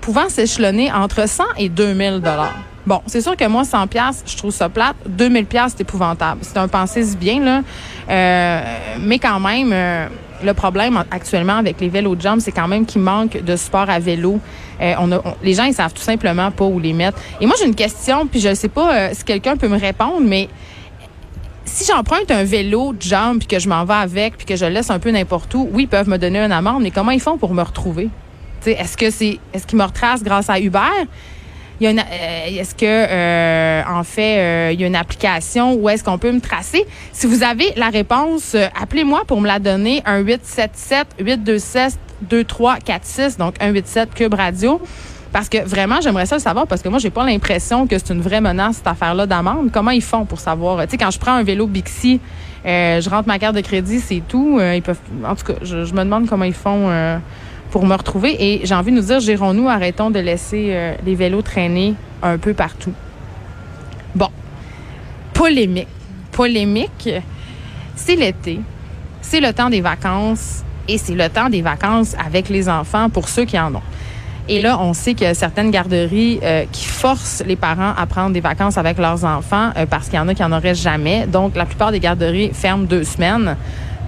pouvant 0.00 0.28
s'échelonner 0.28 0.92
entre 0.92 1.28
100 1.28 1.44
et 1.58 1.68
2000 1.68 2.20
dollars. 2.20 2.54
Bon, 2.84 3.00
c'est 3.06 3.20
sûr 3.20 3.36
que 3.36 3.46
moi, 3.46 3.64
100 3.64 3.86
pièces, 3.86 4.24
je 4.26 4.36
trouve 4.36 4.50
ça 4.50 4.68
plate. 4.68 4.96
2000 5.06 5.46
pièces, 5.46 5.74
c'est 5.76 5.82
épouvantable. 5.82 6.40
C'est 6.42 6.56
un 6.56 6.66
pensée 6.66 7.04
bien, 7.16 7.40
là. 7.40 7.62
Euh, 8.10 8.62
mais 9.00 9.20
quand 9.20 9.38
même, 9.38 9.70
euh, 9.72 10.08
le 10.44 10.54
problème 10.54 11.02
actuellement 11.10 11.56
avec 11.56 11.80
les 11.80 11.88
vélos 11.88 12.16
de 12.16 12.20
jump, 12.20 12.40
c'est 12.40 12.52
quand 12.52 12.68
même 12.68 12.84
qu'il 12.84 13.00
manque 13.00 13.42
de 13.42 13.56
support 13.56 13.88
à 13.88 13.98
vélo. 13.98 14.40
Euh, 14.80 14.94
on 14.98 15.12
a, 15.12 15.22
les 15.42 15.54
gens, 15.54 15.64
ils 15.64 15.74
savent 15.74 15.94
tout 15.94 16.02
simplement 16.02 16.50
pas 16.50 16.64
où 16.64 16.78
les 16.78 16.92
mettre. 16.92 17.18
Et 17.40 17.46
moi, 17.46 17.54
j'ai 17.58 17.66
une 17.66 17.74
question, 17.74 18.26
puis 18.26 18.40
je 18.40 18.54
sais 18.54 18.68
pas 18.68 18.94
euh, 18.94 19.08
si 19.12 19.24
quelqu'un 19.24 19.56
peut 19.56 19.68
me 19.68 19.78
répondre, 19.78 20.20
mais 20.22 20.48
si 21.72 21.90
j'emprunte 21.90 22.30
un 22.30 22.44
vélo 22.44 22.92
de 22.92 23.00
jump 23.00 23.38
puis 23.38 23.48
que 23.48 23.58
je 23.58 23.68
m'en 23.68 23.84
vais 23.84 23.94
avec 23.94 24.36
puis 24.36 24.46
que 24.46 24.56
je 24.56 24.66
le 24.66 24.72
laisse 24.72 24.90
un 24.90 24.98
peu 24.98 25.10
n'importe 25.10 25.54
où, 25.54 25.68
oui, 25.72 25.84
ils 25.84 25.88
peuvent 25.88 26.08
me 26.08 26.18
donner 26.18 26.38
une 26.38 26.52
amende, 26.52 26.82
mais 26.82 26.90
comment 26.90 27.10
ils 27.10 27.20
font 27.20 27.38
pour 27.38 27.54
me 27.54 27.62
retrouver? 27.62 28.10
Est-ce 28.66 28.96
que 28.96 29.10
c'est 29.10 29.38
est-ce 29.52 29.66
qu'ils 29.66 29.78
me 29.78 29.84
retracent 29.84 30.22
grâce 30.22 30.48
à 30.50 30.60
Uber? 30.60 30.78
Y 31.80 31.86
a 31.86 31.90
une, 31.90 31.98
euh, 31.98 32.60
est-ce 32.60 32.74
que 32.76 32.84
euh, 32.84 33.82
en 33.88 34.04
fait 34.04 34.38
euh, 34.38 34.72
il 34.72 34.80
y 34.80 34.84
a 34.84 34.86
une 34.86 34.94
application 34.94 35.74
où 35.74 35.88
est-ce 35.88 36.04
qu'on 36.04 36.18
peut 36.18 36.30
me 36.30 36.40
tracer? 36.40 36.86
Si 37.12 37.26
vous 37.26 37.42
avez 37.42 37.72
la 37.76 37.88
réponse, 37.88 38.54
euh, 38.54 38.68
appelez-moi 38.80 39.24
pour 39.26 39.40
me 39.40 39.48
la 39.48 39.58
donner 39.58 40.02
un 40.04 40.18
877 40.18 41.06
826 41.20 41.98
2346 42.30 43.38
donc 43.38 43.54
187 43.58 44.14
Cube 44.14 44.34
Radio. 44.34 44.80
Parce 45.32 45.48
que 45.48 45.64
vraiment, 45.64 46.00
j'aimerais 46.02 46.26
ça 46.26 46.36
le 46.36 46.42
savoir 46.42 46.66
parce 46.66 46.82
que 46.82 46.88
moi, 46.88 46.98
j'ai 46.98 47.10
pas 47.10 47.24
l'impression 47.24 47.86
que 47.86 47.96
c'est 47.98 48.12
une 48.12 48.20
vraie 48.20 48.42
menace, 48.42 48.76
cette 48.76 48.86
affaire-là 48.86 49.26
d'amende. 49.26 49.70
Comment 49.72 49.90
ils 49.90 50.02
font 50.02 50.26
pour 50.26 50.40
savoir? 50.40 50.82
Tu 50.82 50.90
sais, 50.90 50.98
quand 50.98 51.10
je 51.10 51.18
prends 51.18 51.32
un 51.32 51.42
vélo 51.42 51.66
Bixi, 51.66 52.20
euh, 52.66 53.00
je 53.00 53.08
rentre 53.08 53.28
ma 53.28 53.38
carte 53.38 53.56
de 53.56 53.62
crédit, 53.62 54.00
c'est 54.00 54.22
tout. 54.28 54.58
Euh, 54.60 54.78
en 55.24 55.34
tout 55.34 55.44
cas, 55.46 55.54
je, 55.62 55.76
me 55.76 56.04
demande 56.04 56.28
comment 56.28 56.44
ils 56.44 56.52
font 56.52 56.88
euh, 56.90 57.18
pour 57.70 57.86
me 57.86 57.94
retrouver. 57.94 58.36
Et 58.38 58.66
j'ai 58.66 58.74
envie 58.74 58.90
de 58.92 58.96
nous 58.96 59.02
dire, 59.02 59.20
gérons-nous, 59.20 59.68
arrêtons 59.68 60.10
de 60.10 60.18
laisser 60.18 60.96
les 61.04 61.14
vélos 61.14 61.42
traîner 61.42 61.94
un 62.22 62.36
peu 62.36 62.52
partout. 62.52 62.92
Bon. 64.14 64.28
Polémique. 65.32 65.88
Polémique. 66.30 67.08
C'est 67.96 68.16
l'été. 68.16 68.60
C'est 69.22 69.40
le 69.40 69.54
temps 69.54 69.70
des 69.70 69.80
vacances. 69.80 70.62
Et 70.88 70.98
c'est 70.98 71.14
le 71.14 71.28
temps 71.30 71.48
des 71.48 71.62
vacances 71.62 72.14
avec 72.22 72.50
les 72.50 72.68
enfants 72.68 73.08
pour 73.08 73.28
ceux 73.28 73.44
qui 73.44 73.58
en 73.58 73.74
ont. 73.74 73.82
Et 74.48 74.60
là, 74.60 74.78
on 74.80 74.92
sait 74.92 75.14
qu'il 75.14 75.26
y 75.26 75.30
a 75.30 75.34
certaines 75.34 75.70
garderies 75.70 76.40
euh, 76.42 76.64
qui 76.72 76.84
forcent 76.84 77.42
les 77.46 77.56
parents 77.56 77.92
à 77.96 78.06
prendre 78.06 78.32
des 78.32 78.40
vacances 78.40 78.76
avec 78.76 78.98
leurs 78.98 79.24
enfants 79.24 79.70
euh, 79.76 79.86
parce 79.86 80.06
qu'il 80.06 80.16
y 80.16 80.18
en 80.18 80.28
a 80.28 80.34
qui 80.34 80.42
en 80.42 80.52
auraient 80.52 80.74
jamais. 80.74 81.26
Donc, 81.26 81.54
la 81.56 81.64
plupart 81.64 81.92
des 81.92 82.00
garderies 82.00 82.50
ferment 82.52 82.84
deux 82.84 83.04
semaines 83.04 83.56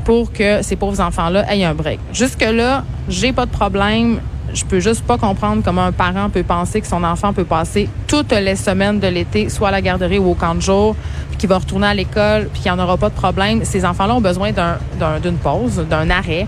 pour 0.05 0.33
que 0.33 0.61
ces 0.63 0.77
pauvres 0.77 1.01
enfants-là 1.01 1.51
aient 1.55 1.65
un 1.65 1.75
break. 1.75 1.99
Jusque-là, 2.13 2.85
j'ai 3.09 3.33
pas 3.33 3.47
de 3.47 3.51
problème. 3.51 4.21
Je 4.53 4.65
peux 4.65 4.79
juste 4.81 5.03
pas 5.05 5.19
comprendre 5.19 5.63
comment 5.65 5.85
un 5.85 5.93
parent 5.93 6.29
peut 6.31 6.43
penser 6.43 6.81
que 6.81 6.87
son 6.87 7.03
enfant 7.03 7.33
peut 7.33 7.45
passer 7.45 7.89
toutes 8.07 8.33
les 8.33 8.55
semaines 8.57 9.01
de 9.01 9.09
l'été, 9.09 9.49
soit 9.49 9.69
à 9.69 9.71
la 9.71 9.81
garderie 9.81 10.19
ou 10.19 10.31
au 10.31 10.35
camp 10.35 10.55
de 10.55 10.61
jour, 10.61 10.95
puis 11.31 11.39
qu'il 11.39 11.49
va 11.49 11.59
retourner 11.59 11.87
à 11.87 11.95
l'école, 11.95 12.49
puis 12.53 12.61
qu'il 12.63 12.71
n'y 12.73 12.79
en 12.79 12.83
aura 12.83 12.97
pas 12.97 13.09
de 13.09 13.15
problème. 13.15 13.65
Ces 13.65 13.85
enfants-là 13.85 14.15
ont 14.15 14.21
besoin 14.21 14.53
d'un- 14.53 14.77
d'un- 15.01 15.19
d'une 15.21 15.37
pause, 15.39 15.83
d'un 15.89 16.11
arrêt 16.11 16.47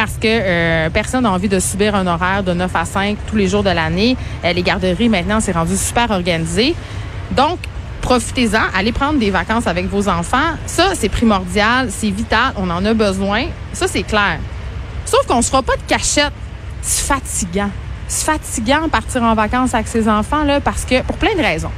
parce 0.00 0.14
que 0.14 0.22
euh, 0.24 0.88
personne 0.88 1.24
n'a 1.24 1.30
envie 1.30 1.50
de 1.50 1.60
subir 1.60 1.94
un 1.94 2.06
horaire 2.06 2.42
de 2.42 2.54
9 2.54 2.74
à 2.74 2.86
5 2.86 3.18
tous 3.28 3.36
les 3.36 3.48
jours 3.48 3.62
de 3.62 3.68
l'année. 3.68 4.16
Euh, 4.42 4.54
les 4.54 4.62
garderies, 4.62 5.10
maintenant, 5.10 5.40
c'est 5.40 5.52
rendu 5.52 5.76
super 5.76 6.10
organisé. 6.10 6.74
Donc, 7.32 7.58
profitez-en, 8.00 8.62
allez 8.74 8.92
prendre 8.92 9.18
des 9.18 9.30
vacances 9.30 9.66
avec 9.66 9.90
vos 9.90 10.08
enfants. 10.08 10.56
Ça, 10.64 10.94
c'est 10.94 11.10
primordial, 11.10 11.88
c'est 11.90 12.08
vital, 12.08 12.54
on 12.56 12.70
en 12.70 12.82
a 12.86 12.94
besoin. 12.94 13.44
Ça, 13.74 13.88
c'est 13.88 14.04
clair. 14.04 14.38
Sauf 15.04 15.26
qu'on 15.26 15.36
ne 15.36 15.42
se 15.42 15.50
fera 15.50 15.62
pas 15.62 15.76
de 15.76 15.82
cachette. 15.86 16.32
C'est 16.80 17.04
fatigant. 17.06 17.70
C'est 18.08 18.24
fatigant 18.24 18.88
partir 18.88 19.22
en 19.22 19.34
vacances 19.34 19.74
avec 19.74 19.86
ses 19.86 20.08
enfants, 20.08 20.44
là, 20.44 20.62
parce 20.62 20.86
que, 20.86 21.02
pour 21.02 21.18
plein 21.18 21.34
de 21.36 21.42
raisons. 21.42 21.72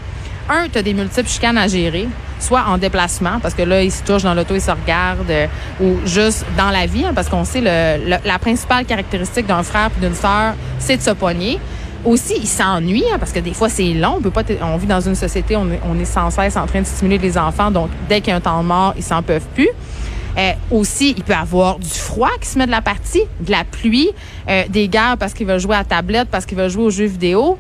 Un, 0.49 0.69
tu 0.69 0.79
as 0.79 0.83
des 0.83 0.95
multiples 0.95 1.29
chicanes 1.29 1.59
à 1.59 1.67
gérer, 1.67 2.07
soit 2.43 2.65
en 2.67 2.79
déplacement, 2.79 3.39
parce 3.41 3.55
que 3.55 3.63
là, 3.63 3.83
ils 3.83 3.93
se 3.93 4.03
touchent 4.03 4.25
dans 4.25 4.35
l'auto, 4.35 4.55
ils 4.55 4.61
se 4.61 4.71
regardent, 4.71 5.31
euh, 5.31 5.47
ou 5.81 5.97
juste 6.05 6.45
dans 6.57 6.71
la 6.71 6.87
vie, 6.87 7.05
hein, 7.05 7.13
parce 7.15 7.29
qu'on 7.29 7.45
sait 7.45 7.61
le, 7.61 8.19
la 8.25 8.39
principale 8.39 8.85
caractéristique 8.85 9.47
d'un 9.47 9.63
frère 9.63 9.91
et 9.97 10.01
d'une 10.01 10.15
sœur, 10.15 10.55
c'est 10.79 10.97
de 10.97 11.03
se 11.03 11.11
pogner. 11.11 11.59
Aussi, 12.05 12.35
ils 12.37 12.49
s'ennuient, 12.49 13.05
hein, 13.13 13.19
parce 13.19 13.33
que 13.33 13.39
des 13.39 13.55
fois, 13.55 13.69
c'est 13.69 13.95
long. 13.95 14.17
On 14.19 14.21
peut 14.21 14.31
pas, 14.31 14.43
on 14.63 14.77
vit 14.77 14.87
dans 14.89 15.01
une 15.01 15.15
société, 15.15 15.57
on 15.57 15.69
on 15.89 15.99
est 15.99 16.05
sans 16.05 16.31
cesse 16.31 16.57
en 16.57 16.67
train 16.67 16.81
de 16.81 16.87
stimuler 16.87 17.19
les 17.19 17.39
enfants, 17.39 17.71
donc 17.71 17.91
dès 18.09 18.21
qu'il 18.21 18.31
y 18.31 18.33
a 18.33 18.37
un 18.37 18.41
temps 18.41 18.63
mort, 18.63 18.95
ils 18.97 19.05
s'en 19.05 19.23
peuvent 19.23 19.47
plus. 19.55 19.71
Euh, 20.37 20.53
aussi, 20.71 21.15
il 21.17 21.23
peut 21.23 21.35
avoir 21.35 21.79
du 21.79 21.89
froid 21.89 22.31
qui 22.41 22.49
se 22.49 22.59
met 22.59 22.67
de 22.67 22.71
la 22.71 22.81
partie, 22.81 23.23
de 23.41 23.51
la 23.51 23.65
pluie, 23.65 24.11
euh, 24.49 24.65
des 24.69 24.89
guerres 24.89 25.19
parce 25.19 25.35
qu'il 25.35 25.47
veut 25.47 25.59
jouer 25.59 25.77
à 25.77 25.85
tablette, 25.85 26.29
parce 26.31 26.47
qu'il 26.47 26.57
veut 26.57 26.71
jouer 26.71 26.85
aux 26.85 26.91
jeux 26.91 27.05
vidéo. 27.05 27.59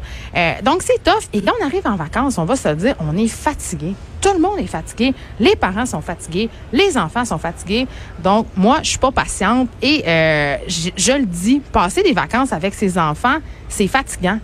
Donc, 0.64 0.82
c'est 0.82 1.02
tough. 1.04 1.28
Et 1.34 1.42
quand 1.42 1.52
on 1.60 1.66
arrive 1.66 1.86
en 1.86 1.96
vacances, 1.96 2.38
on 2.38 2.46
va 2.46 2.56
se 2.56 2.70
dire, 2.70 2.94
on 2.98 3.16
est 3.16 3.28
fatigué. 3.28 3.94
Tout 4.22 4.32
le 4.32 4.38
monde 4.38 4.60
est 4.60 4.66
fatigué. 4.66 5.12
Les 5.40 5.56
parents 5.56 5.84
sont 5.84 6.00
fatigués. 6.00 6.48
Les 6.72 6.96
enfants 6.96 7.24
sont 7.24 7.38
fatigués. 7.38 7.88
Donc, 8.22 8.46
moi, 8.56 8.78
je 8.82 8.90
suis 8.90 8.98
pas 8.98 9.10
patiente. 9.10 9.68
Et 9.82 10.04
euh, 10.06 10.56
je, 10.68 11.12
le 11.12 11.26
dis, 11.26 11.60
passer 11.72 12.04
des 12.04 12.12
vacances 12.12 12.52
avec 12.52 12.72
ses 12.72 12.96
enfants, 12.96 13.38
c'est 13.68 13.88
fatigant. 13.88 14.38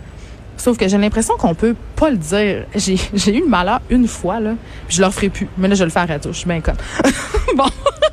Sauf 0.57 0.77
que 0.77 0.85
j'ai 0.89 0.97
l'impression 0.97 1.35
qu'on 1.37 1.55
peut 1.55 1.77
pas 1.95 2.09
le 2.09 2.17
dire. 2.17 2.65
J'ai 2.75 3.37
eu 3.37 3.39
le 3.39 3.47
malheur 3.47 3.79
une 3.89 4.09
fois, 4.09 4.41
là. 4.41 4.55
Puis 4.87 4.97
je 4.97 5.01
le 5.01 5.07
referai 5.07 5.29
plus. 5.29 5.47
Mais 5.57 5.69
là, 5.69 5.75
je 5.75 5.85
le 5.85 5.89
fais 5.89 6.01
à 6.01 6.05
radio. 6.05 6.33
Je 6.33 6.39
suis 6.39 6.47
bien 6.47 6.59
conne. 6.59 6.75
bon. 7.55 7.63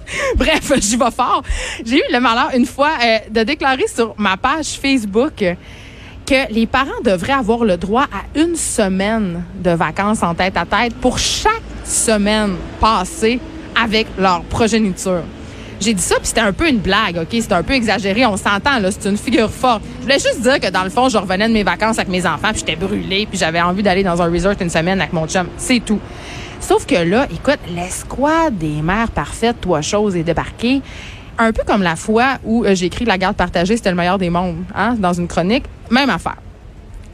Bref, 0.36 0.72
j'y 0.78 0.96
vais 0.96 1.10
fort. 1.10 1.42
J'ai 1.84 1.96
eu 1.98 2.12
le 2.12 2.20
malheur 2.20 2.50
une 2.54 2.66
fois 2.66 2.92
euh, 3.04 3.18
de 3.28 3.42
déclarer 3.42 3.88
sur 3.88 4.14
ma 4.16 4.36
page 4.36 4.78
Facebook 4.80 5.44
que 6.26 6.52
les 6.52 6.66
parents 6.66 7.00
devraient 7.04 7.32
avoir 7.32 7.64
le 7.64 7.76
droit 7.76 8.04
à 8.04 8.38
une 8.38 8.56
semaine 8.56 9.44
de 9.62 9.70
vacances 9.70 10.22
en 10.22 10.34
tête 10.34 10.56
à 10.56 10.66
tête 10.66 10.94
pour 10.96 11.18
chaque 11.18 11.62
semaine 11.84 12.56
passée 12.80 13.38
avec 13.80 14.06
leur 14.18 14.42
progéniture. 14.42 15.22
J'ai 15.80 15.94
dit 15.94 16.02
ça, 16.02 16.16
puis 16.16 16.26
c'était 16.26 16.40
un 16.40 16.52
peu 16.52 16.68
une 16.68 16.78
blague, 16.78 17.18
OK? 17.18 17.28
C'était 17.30 17.52
un 17.52 17.62
peu 17.62 17.74
exagéré, 17.74 18.24
on 18.24 18.36
s'entend, 18.36 18.78
là, 18.78 18.90
c'est 18.90 19.08
une 19.08 19.18
figure 19.18 19.50
forte. 19.50 19.82
Je 19.98 20.02
voulais 20.04 20.18
juste 20.18 20.40
dire 20.40 20.58
que, 20.58 20.70
dans 20.70 20.84
le 20.84 20.90
fond, 20.90 21.08
je 21.08 21.18
revenais 21.18 21.48
de 21.48 21.52
mes 21.52 21.62
vacances 21.62 21.98
avec 21.98 22.08
mes 22.08 22.26
enfants, 22.26 22.48
puis 22.50 22.60
j'étais 22.60 22.76
brûlée, 22.76 23.26
puis 23.26 23.38
j'avais 23.38 23.60
envie 23.60 23.82
d'aller 23.82 24.02
dans 24.02 24.20
un 24.22 24.30
resort 24.30 24.54
une 24.60 24.70
semaine 24.70 25.00
avec 25.00 25.12
mon 25.12 25.26
chum. 25.28 25.46
C'est 25.58 25.80
tout. 25.80 26.00
Sauf 26.60 26.86
que 26.86 26.96
là, 26.96 27.26
écoute, 27.30 27.58
l'escouade 27.74 28.56
des 28.56 28.80
mères 28.82 29.10
parfaites, 29.10 29.60
toi 29.60 29.82
chose, 29.82 30.16
est 30.16 30.22
débarquée. 30.22 30.80
Un 31.38 31.52
peu 31.52 31.62
comme 31.64 31.82
la 31.82 31.96
fois 31.96 32.38
où 32.44 32.64
euh, 32.64 32.74
j'ai 32.74 32.86
écrit 32.86 33.04
La 33.04 33.18
garde 33.18 33.36
partagée, 33.36 33.76
c'était 33.76 33.90
le 33.90 33.96
meilleur 33.96 34.16
des 34.16 34.30
mondes, 34.30 34.64
hein, 34.74 34.96
dans 34.98 35.12
une 35.12 35.28
chronique. 35.28 35.64
Même 35.90 36.10
affaire 36.10 36.36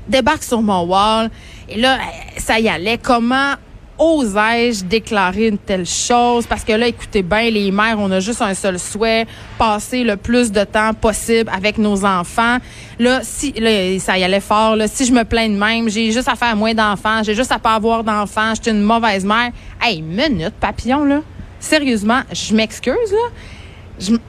débarque 0.08 0.42
sur 0.42 0.62
mon 0.62 0.82
wall. 0.82 1.30
Et 1.68 1.80
là, 1.80 1.94
euh, 1.94 1.98
ça 2.38 2.58
y 2.58 2.68
allait. 2.68 2.98
Comment 2.98 3.54
osais-je 3.98 4.85
déclarer 4.85 5.48
une 5.48 5.58
telle 5.58 5.87
chose? 5.87 6.46
Parce 6.46 6.64
que 6.64 6.72
là, 6.72 6.87
écoutez 6.87 7.22
bien, 7.22 7.50
les 7.50 7.70
mères, 7.70 7.96
on 7.98 8.11
a 8.11 8.20
juste 8.20 8.42
un 8.42 8.54
seul 8.54 8.78
souhait, 8.78 9.26
passer 9.58 10.02
le 10.02 10.16
plus 10.16 10.50
de 10.50 10.64
temps 10.64 10.92
possible 10.92 11.50
avec 11.54 11.78
nos 11.78 12.04
enfants. 12.04 12.58
Là, 12.98 13.20
si 13.22 13.54
ça 14.00 14.18
y 14.18 14.24
allait 14.24 14.40
fort, 14.40 14.76
là, 14.76 14.88
si 14.88 15.04
je 15.04 15.12
me 15.12 15.24
plains 15.24 15.48
de 15.48 15.56
même, 15.56 15.88
j'ai 15.88 16.11
juste 16.11 16.28
à 16.28 16.35
faire 16.35 16.56
moins 16.56 16.74
d'enfants, 16.74 17.22
j'ai 17.22 17.35
juste 17.35 17.52
à 17.52 17.58
pas 17.58 17.74
avoir 17.74 18.02
d'enfants, 18.02 18.54
je 18.56 18.62
suis 18.62 18.70
une 18.70 18.82
mauvaise 18.82 19.24
mère. 19.24 19.50
Hey, 19.80 20.02
minute, 20.02 20.54
papillon, 20.58 21.04
là. 21.04 21.20
Sérieusement, 21.61 22.22
je 22.32 22.54
m'excuse, 22.54 23.12
là. 23.12 23.30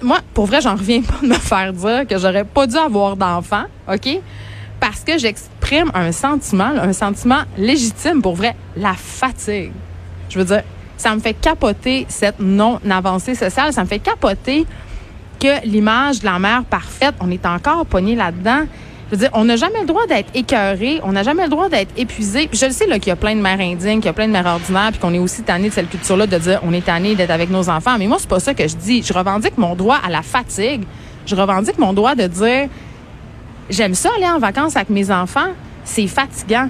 Moi, 0.02 0.19
pour 0.34 0.45
vrai, 0.45 0.62
j'en 0.62 0.76
reviens 0.76 1.02
pas 1.04 1.19
de 1.21 1.28
me 1.28 1.34
faire 1.36 1.73
dire 1.73 2.08
que 2.08 2.17
j'aurais 2.17 2.43
pas 2.43 2.67
dû 2.67 2.78
avoir 2.78 3.15
d'enfant, 3.15 3.65
OK? 3.91 4.19
Parce 4.80 5.02
que 5.02 5.17
j'exprime 5.17 5.91
un 5.93 6.12
sentiment, 6.12 6.65
un 6.65 6.93
sentiment 6.93 7.43
légitime, 7.58 8.21
pour 8.21 8.36
vrai, 8.36 8.56
la 8.76 8.93
fatigue. 8.93 9.71
Je 10.30 10.39
veux 10.39 10.45
dire, 10.45 10.63
ça 10.97 11.15
me 11.15 11.19
fait 11.19 11.34
capoter 11.34 12.06
cette 12.10 12.39
non-avancée 12.39 13.36
sociale. 13.36 13.73
Ça 13.73 13.82
me 13.84 13.88
fait 13.88 13.99
capoter 13.99 14.65
que 15.39 15.65
l'image 15.65 16.19
de 16.19 16.26
la 16.26 16.39
mère 16.39 16.63
parfaite, 16.63 17.15
on 17.19 17.30
est 17.32 17.45
encore 17.45 17.86
pogné 17.86 18.15
là-dedans. 18.15 18.65
On 19.34 19.45
n'a 19.45 19.56
jamais 19.56 19.82
le 19.82 19.86
droit 19.86 20.06
d'être 20.08 20.30
écœuré, 20.34 20.99
on 21.04 21.12
n'a 21.12 21.23
jamais 21.23 21.43
le 21.43 21.49
droit 21.49 21.69
d'être 21.69 21.91
épuisé. 21.97 22.47
Puis 22.47 22.58
je 22.60 22.65
le 22.65 22.71
sais 22.71 22.88
là, 22.88 22.99
qu'il 22.99 23.10
y 23.10 23.12
a 23.12 23.15
plein 23.15 23.36
de 23.36 23.41
mères 23.41 23.60
indignes, 23.60 23.99
qu'il 23.99 24.06
y 24.06 24.10
a 24.10 24.13
plein 24.13 24.28
de 24.28 24.32
mères 24.32 24.45
ordinaires, 24.45 24.89
puis 24.91 24.99
qu'on 24.99 25.13
est 25.13 25.19
aussi 25.19 25.43
tanné 25.43 25.69
de 25.69 25.73
cette 25.73 25.89
culture-là 25.89 26.28
de 26.28 26.38
dire 26.38 26.60
on 26.63 26.73
est 26.73 26.86
tanné 26.86 27.15
d'être 27.15 27.32
avec 27.32 27.49
nos 27.49 27.69
enfants. 27.69 27.97
Mais 27.97 28.08
moi, 28.08 28.17
c'est 28.19 28.30
pas 28.30 28.39
ça 28.39 28.54
que 28.54 28.67
je 28.67 28.76
dis. 28.76 29.04
Je 29.04 29.13
revendique 29.13 29.58
mon 29.58 29.76
droit 29.76 29.99
à 30.06 30.10
la 30.10 30.21
fatigue. 30.21 30.84
Je 31.26 31.36
revendique 31.36 31.78
mon 31.78 31.93
droit 31.93 32.15
de 32.15 32.28
dire 32.28 32.69
j'aime 33.69 33.95
ça 33.95 34.10
aller 34.17 34.28
en 34.28 34.39
vacances 34.39 34.76
avec 34.76 34.89
mes 34.89 35.12
enfants. 35.12 35.49
C'est 35.84 36.08
fatigant. 36.08 36.69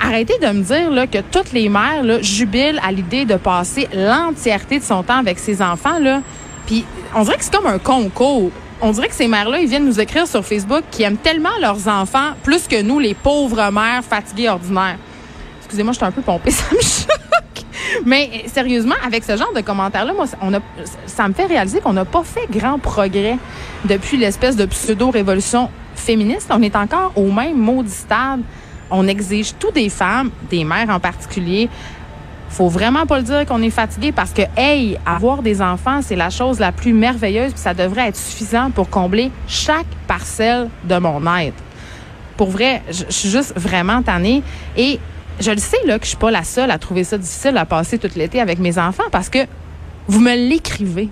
Arrêtez 0.00 0.38
de 0.38 0.46
me 0.48 0.62
dire 0.62 1.10
que 1.10 1.18
toutes 1.30 1.52
les 1.52 1.68
mères 1.68 2.22
jubilent 2.22 2.80
à 2.86 2.92
l'idée 2.92 3.24
de 3.24 3.36
passer 3.36 3.88
l'entièreté 3.94 4.78
de 4.78 4.84
son 4.84 5.02
temps 5.02 5.18
avec 5.18 5.38
ses 5.38 5.62
enfants. 5.62 5.98
Là. 5.98 6.20
Puis 6.66 6.84
on 7.14 7.22
dirait 7.22 7.36
que 7.36 7.44
c'est 7.44 7.54
comme 7.54 7.66
un 7.66 7.78
concours. 7.78 8.50
On 8.80 8.90
dirait 8.90 9.08
que 9.08 9.14
ces 9.14 9.26
mères-là, 9.26 9.58
ils 9.58 9.68
viennent 9.68 9.86
nous 9.86 10.00
écrire 10.00 10.26
sur 10.26 10.44
Facebook 10.44 10.82
qui 10.90 11.02
aiment 11.02 11.16
tellement 11.16 11.56
leurs 11.60 11.88
enfants 11.88 12.32
plus 12.42 12.68
que 12.68 12.82
nous, 12.82 12.98
les 12.98 13.14
pauvres 13.14 13.70
mères 13.70 14.04
fatiguées 14.04 14.50
ordinaires. 14.50 14.98
Excusez-moi, 15.60 15.92
je 15.92 15.96
suis 15.96 16.06
un 16.06 16.12
peu 16.12 16.22
pompée, 16.22 16.50
ça 16.52 16.64
me 16.74 16.80
choque. 16.80 17.64
Mais 18.04 18.30
euh, 18.34 18.48
sérieusement, 18.52 18.94
avec 19.04 19.24
ce 19.24 19.36
genre 19.36 19.52
de 19.54 19.62
commentaires-là, 19.62 20.12
moi, 20.12 20.26
ça 21.06 21.28
me 21.28 21.34
fait 21.34 21.46
réaliser 21.46 21.80
qu'on 21.80 21.94
n'a 21.94 22.04
pas 22.04 22.22
fait 22.22 22.46
grand 22.50 22.78
progrès 22.78 23.38
depuis 23.84 24.18
l'espèce 24.18 24.56
de 24.56 24.66
pseudo-révolution 24.66 25.70
féministe. 25.94 26.48
On 26.50 26.60
est 26.62 26.76
encore 26.76 27.12
au 27.16 27.30
même 27.30 27.56
maudit 27.56 27.90
stade. 27.90 28.40
On 28.90 29.08
exige 29.08 29.54
tout 29.58 29.72
des 29.72 29.88
femmes, 29.88 30.30
des 30.50 30.64
mères 30.64 30.90
en 30.90 31.00
particulier. 31.00 31.68
Faut 32.56 32.70
vraiment 32.70 33.04
pas 33.04 33.18
le 33.18 33.22
dire 33.22 33.44
qu'on 33.44 33.60
est 33.60 33.68
fatigué 33.68 34.12
parce 34.12 34.30
que, 34.30 34.40
hey, 34.56 34.96
avoir 35.04 35.42
des 35.42 35.60
enfants, 35.60 36.00
c'est 36.00 36.16
la 36.16 36.30
chose 36.30 36.58
la 36.58 36.72
plus 36.72 36.94
merveilleuse, 36.94 37.52
puis 37.52 37.60
ça 37.60 37.74
devrait 37.74 38.08
être 38.08 38.16
suffisant 38.16 38.70
pour 38.70 38.88
combler 38.88 39.30
chaque 39.46 39.84
parcelle 40.06 40.70
de 40.84 40.96
mon 40.96 41.20
être. 41.36 41.62
Pour 42.38 42.48
vrai, 42.48 42.82
je 42.88 43.04
suis 43.10 43.28
juste 43.28 43.52
vraiment 43.56 44.00
tannée. 44.00 44.42
Et 44.74 44.98
je 45.38 45.50
le 45.50 45.58
sais 45.58 45.76
là 45.84 45.98
que 45.98 46.06
je 46.06 46.08
suis 46.08 46.16
pas 46.16 46.30
la 46.30 46.44
seule 46.44 46.70
à 46.70 46.78
trouver 46.78 47.04
ça 47.04 47.18
difficile 47.18 47.58
à 47.58 47.66
passer 47.66 47.98
tout 47.98 48.08
l'été 48.16 48.40
avec 48.40 48.58
mes 48.58 48.78
enfants 48.78 49.10
parce 49.12 49.28
que 49.28 49.40
vous 50.08 50.20
me 50.20 50.34
l'écrivez. 50.34 51.10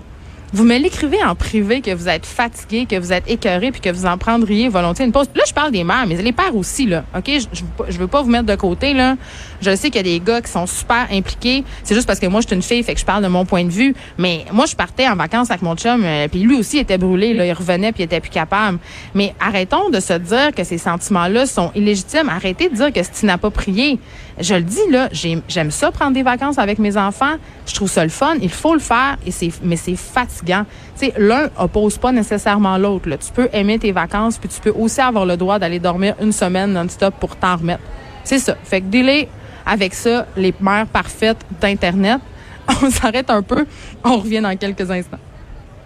Vous 0.55 0.63
me 0.63 0.77
l'écrivez 0.77 1.21
en 1.21 1.35
privé 1.35 1.81
que 1.81 1.93
vous 1.93 2.07
êtes 2.07 2.25
fatigué, 2.25 2.85
que 2.89 2.97
vous 2.97 3.11
êtes 3.11 3.29
écœuré, 3.29 3.73
puis 3.73 3.81
que 3.81 3.89
vous 3.89 4.05
en 4.05 4.17
prendriez 4.17 4.69
volontiers 4.69 5.03
une 5.03 5.11
pause. 5.11 5.27
Là, 5.35 5.43
je 5.45 5.53
parle 5.53 5.73
des 5.73 5.83
mères, 5.83 6.05
mais 6.07 6.15
les 6.15 6.31
pères 6.31 6.55
aussi, 6.55 6.85
là. 6.85 7.03
OK? 7.13 7.25
Je, 7.27 7.61
je, 7.89 7.97
veux 7.97 8.07
pas- 8.07 8.21
vous 8.21 8.29
mettre 8.29 8.45
de 8.45 8.55
côté, 8.55 8.93
là. 8.93 9.17
Je 9.59 9.75
sais 9.75 9.89
qu'il 9.89 9.97
y 9.97 9.99
a 10.15 10.17
des 10.17 10.23
gars 10.23 10.39
qui 10.39 10.49
sont 10.49 10.65
super 10.65 11.07
impliqués. 11.11 11.65
C'est 11.83 11.93
juste 11.93 12.07
parce 12.07 12.19
que 12.21 12.27
moi, 12.27 12.39
je 12.39 12.47
suis 12.47 12.55
une 12.55 12.61
fille, 12.61 12.81
fait 12.83 12.93
que 12.93 13.01
je 13.01 13.05
parle 13.05 13.21
de 13.21 13.27
mon 13.27 13.43
point 13.43 13.65
de 13.65 13.69
vue. 13.69 13.93
Mais 14.17 14.45
moi, 14.53 14.65
je 14.65 14.77
partais 14.77 15.09
en 15.09 15.17
vacances 15.17 15.49
avec 15.51 15.61
mon 15.61 15.75
chum, 15.75 16.01
euh, 16.05 16.29
puis 16.29 16.39
lui 16.39 16.55
aussi 16.55 16.77
était 16.77 16.97
brûlé, 16.97 17.33
là. 17.33 17.45
Il 17.45 17.51
revenait, 17.51 17.91
puis 17.91 18.03
il 18.03 18.05
était 18.05 18.21
plus 18.21 18.29
capable. 18.31 18.77
Mais 19.13 19.35
arrêtons 19.41 19.89
de 19.89 19.99
se 19.99 20.13
dire 20.13 20.53
que 20.55 20.63
ces 20.63 20.77
sentiments-là 20.77 21.47
sont 21.47 21.71
illégitimes. 21.75 22.29
Arrêtez 22.29 22.69
de 22.69 22.75
dire 22.75 22.93
que 22.93 23.03
c'est 23.03 23.23
inapproprié. 23.23 23.99
Je 24.39 24.55
le 24.55 24.63
dis, 24.63 24.79
là, 24.89 25.09
j'ai- 25.11 25.41
j'aime 25.49 25.71
ça 25.71 25.91
prendre 25.91 26.13
des 26.13 26.23
vacances 26.23 26.57
avec 26.59 26.79
mes 26.79 26.95
enfants. 26.95 27.35
Je 27.67 27.73
trouve 27.75 27.89
ça 27.91 28.03
le 28.03 28.09
fun. 28.09 28.35
Il 28.41 28.49
faut 28.49 28.73
le 28.73 28.79
faire, 28.79 29.17
et 29.27 29.31
mais 29.61 29.75
c'est 29.75 29.97
fatigant. 29.97 30.44
L'un 31.17 31.49
oppose 31.57 31.97
pas 31.97 32.11
nécessairement 32.11 32.77
l'autre. 32.77 33.09
Tu 33.09 33.31
peux 33.33 33.49
aimer 33.53 33.79
tes 33.79 33.91
vacances, 33.91 34.37
puis 34.37 34.49
tu 34.49 34.59
peux 34.59 34.71
aussi 34.71 35.01
avoir 35.01 35.25
le 35.25 35.37
droit 35.37 35.59
d'aller 35.59 35.79
dormir 35.79 36.15
une 36.21 36.31
semaine 36.31 36.73
non-stop 36.73 37.15
pour 37.19 37.35
t'en 37.35 37.57
remettre. 37.57 37.83
C'est 38.23 38.39
ça. 38.39 38.55
Fait 38.63 38.81
que 38.81 38.85
délai 38.85 39.29
avec 39.65 39.93
ça, 39.93 40.27
les 40.35 40.53
mères 40.59 40.87
parfaites 40.87 41.45
d'Internet. 41.59 42.19
On 42.83 42.89
s'arrête 42.89 43.29
un 43.29 43.41
peu. 43.41 43.65
On 44.03 44.17
revient 44.17 44.41
dans 44.41 44.55
quelques 44.57 44.89
instants. 44.89 45.19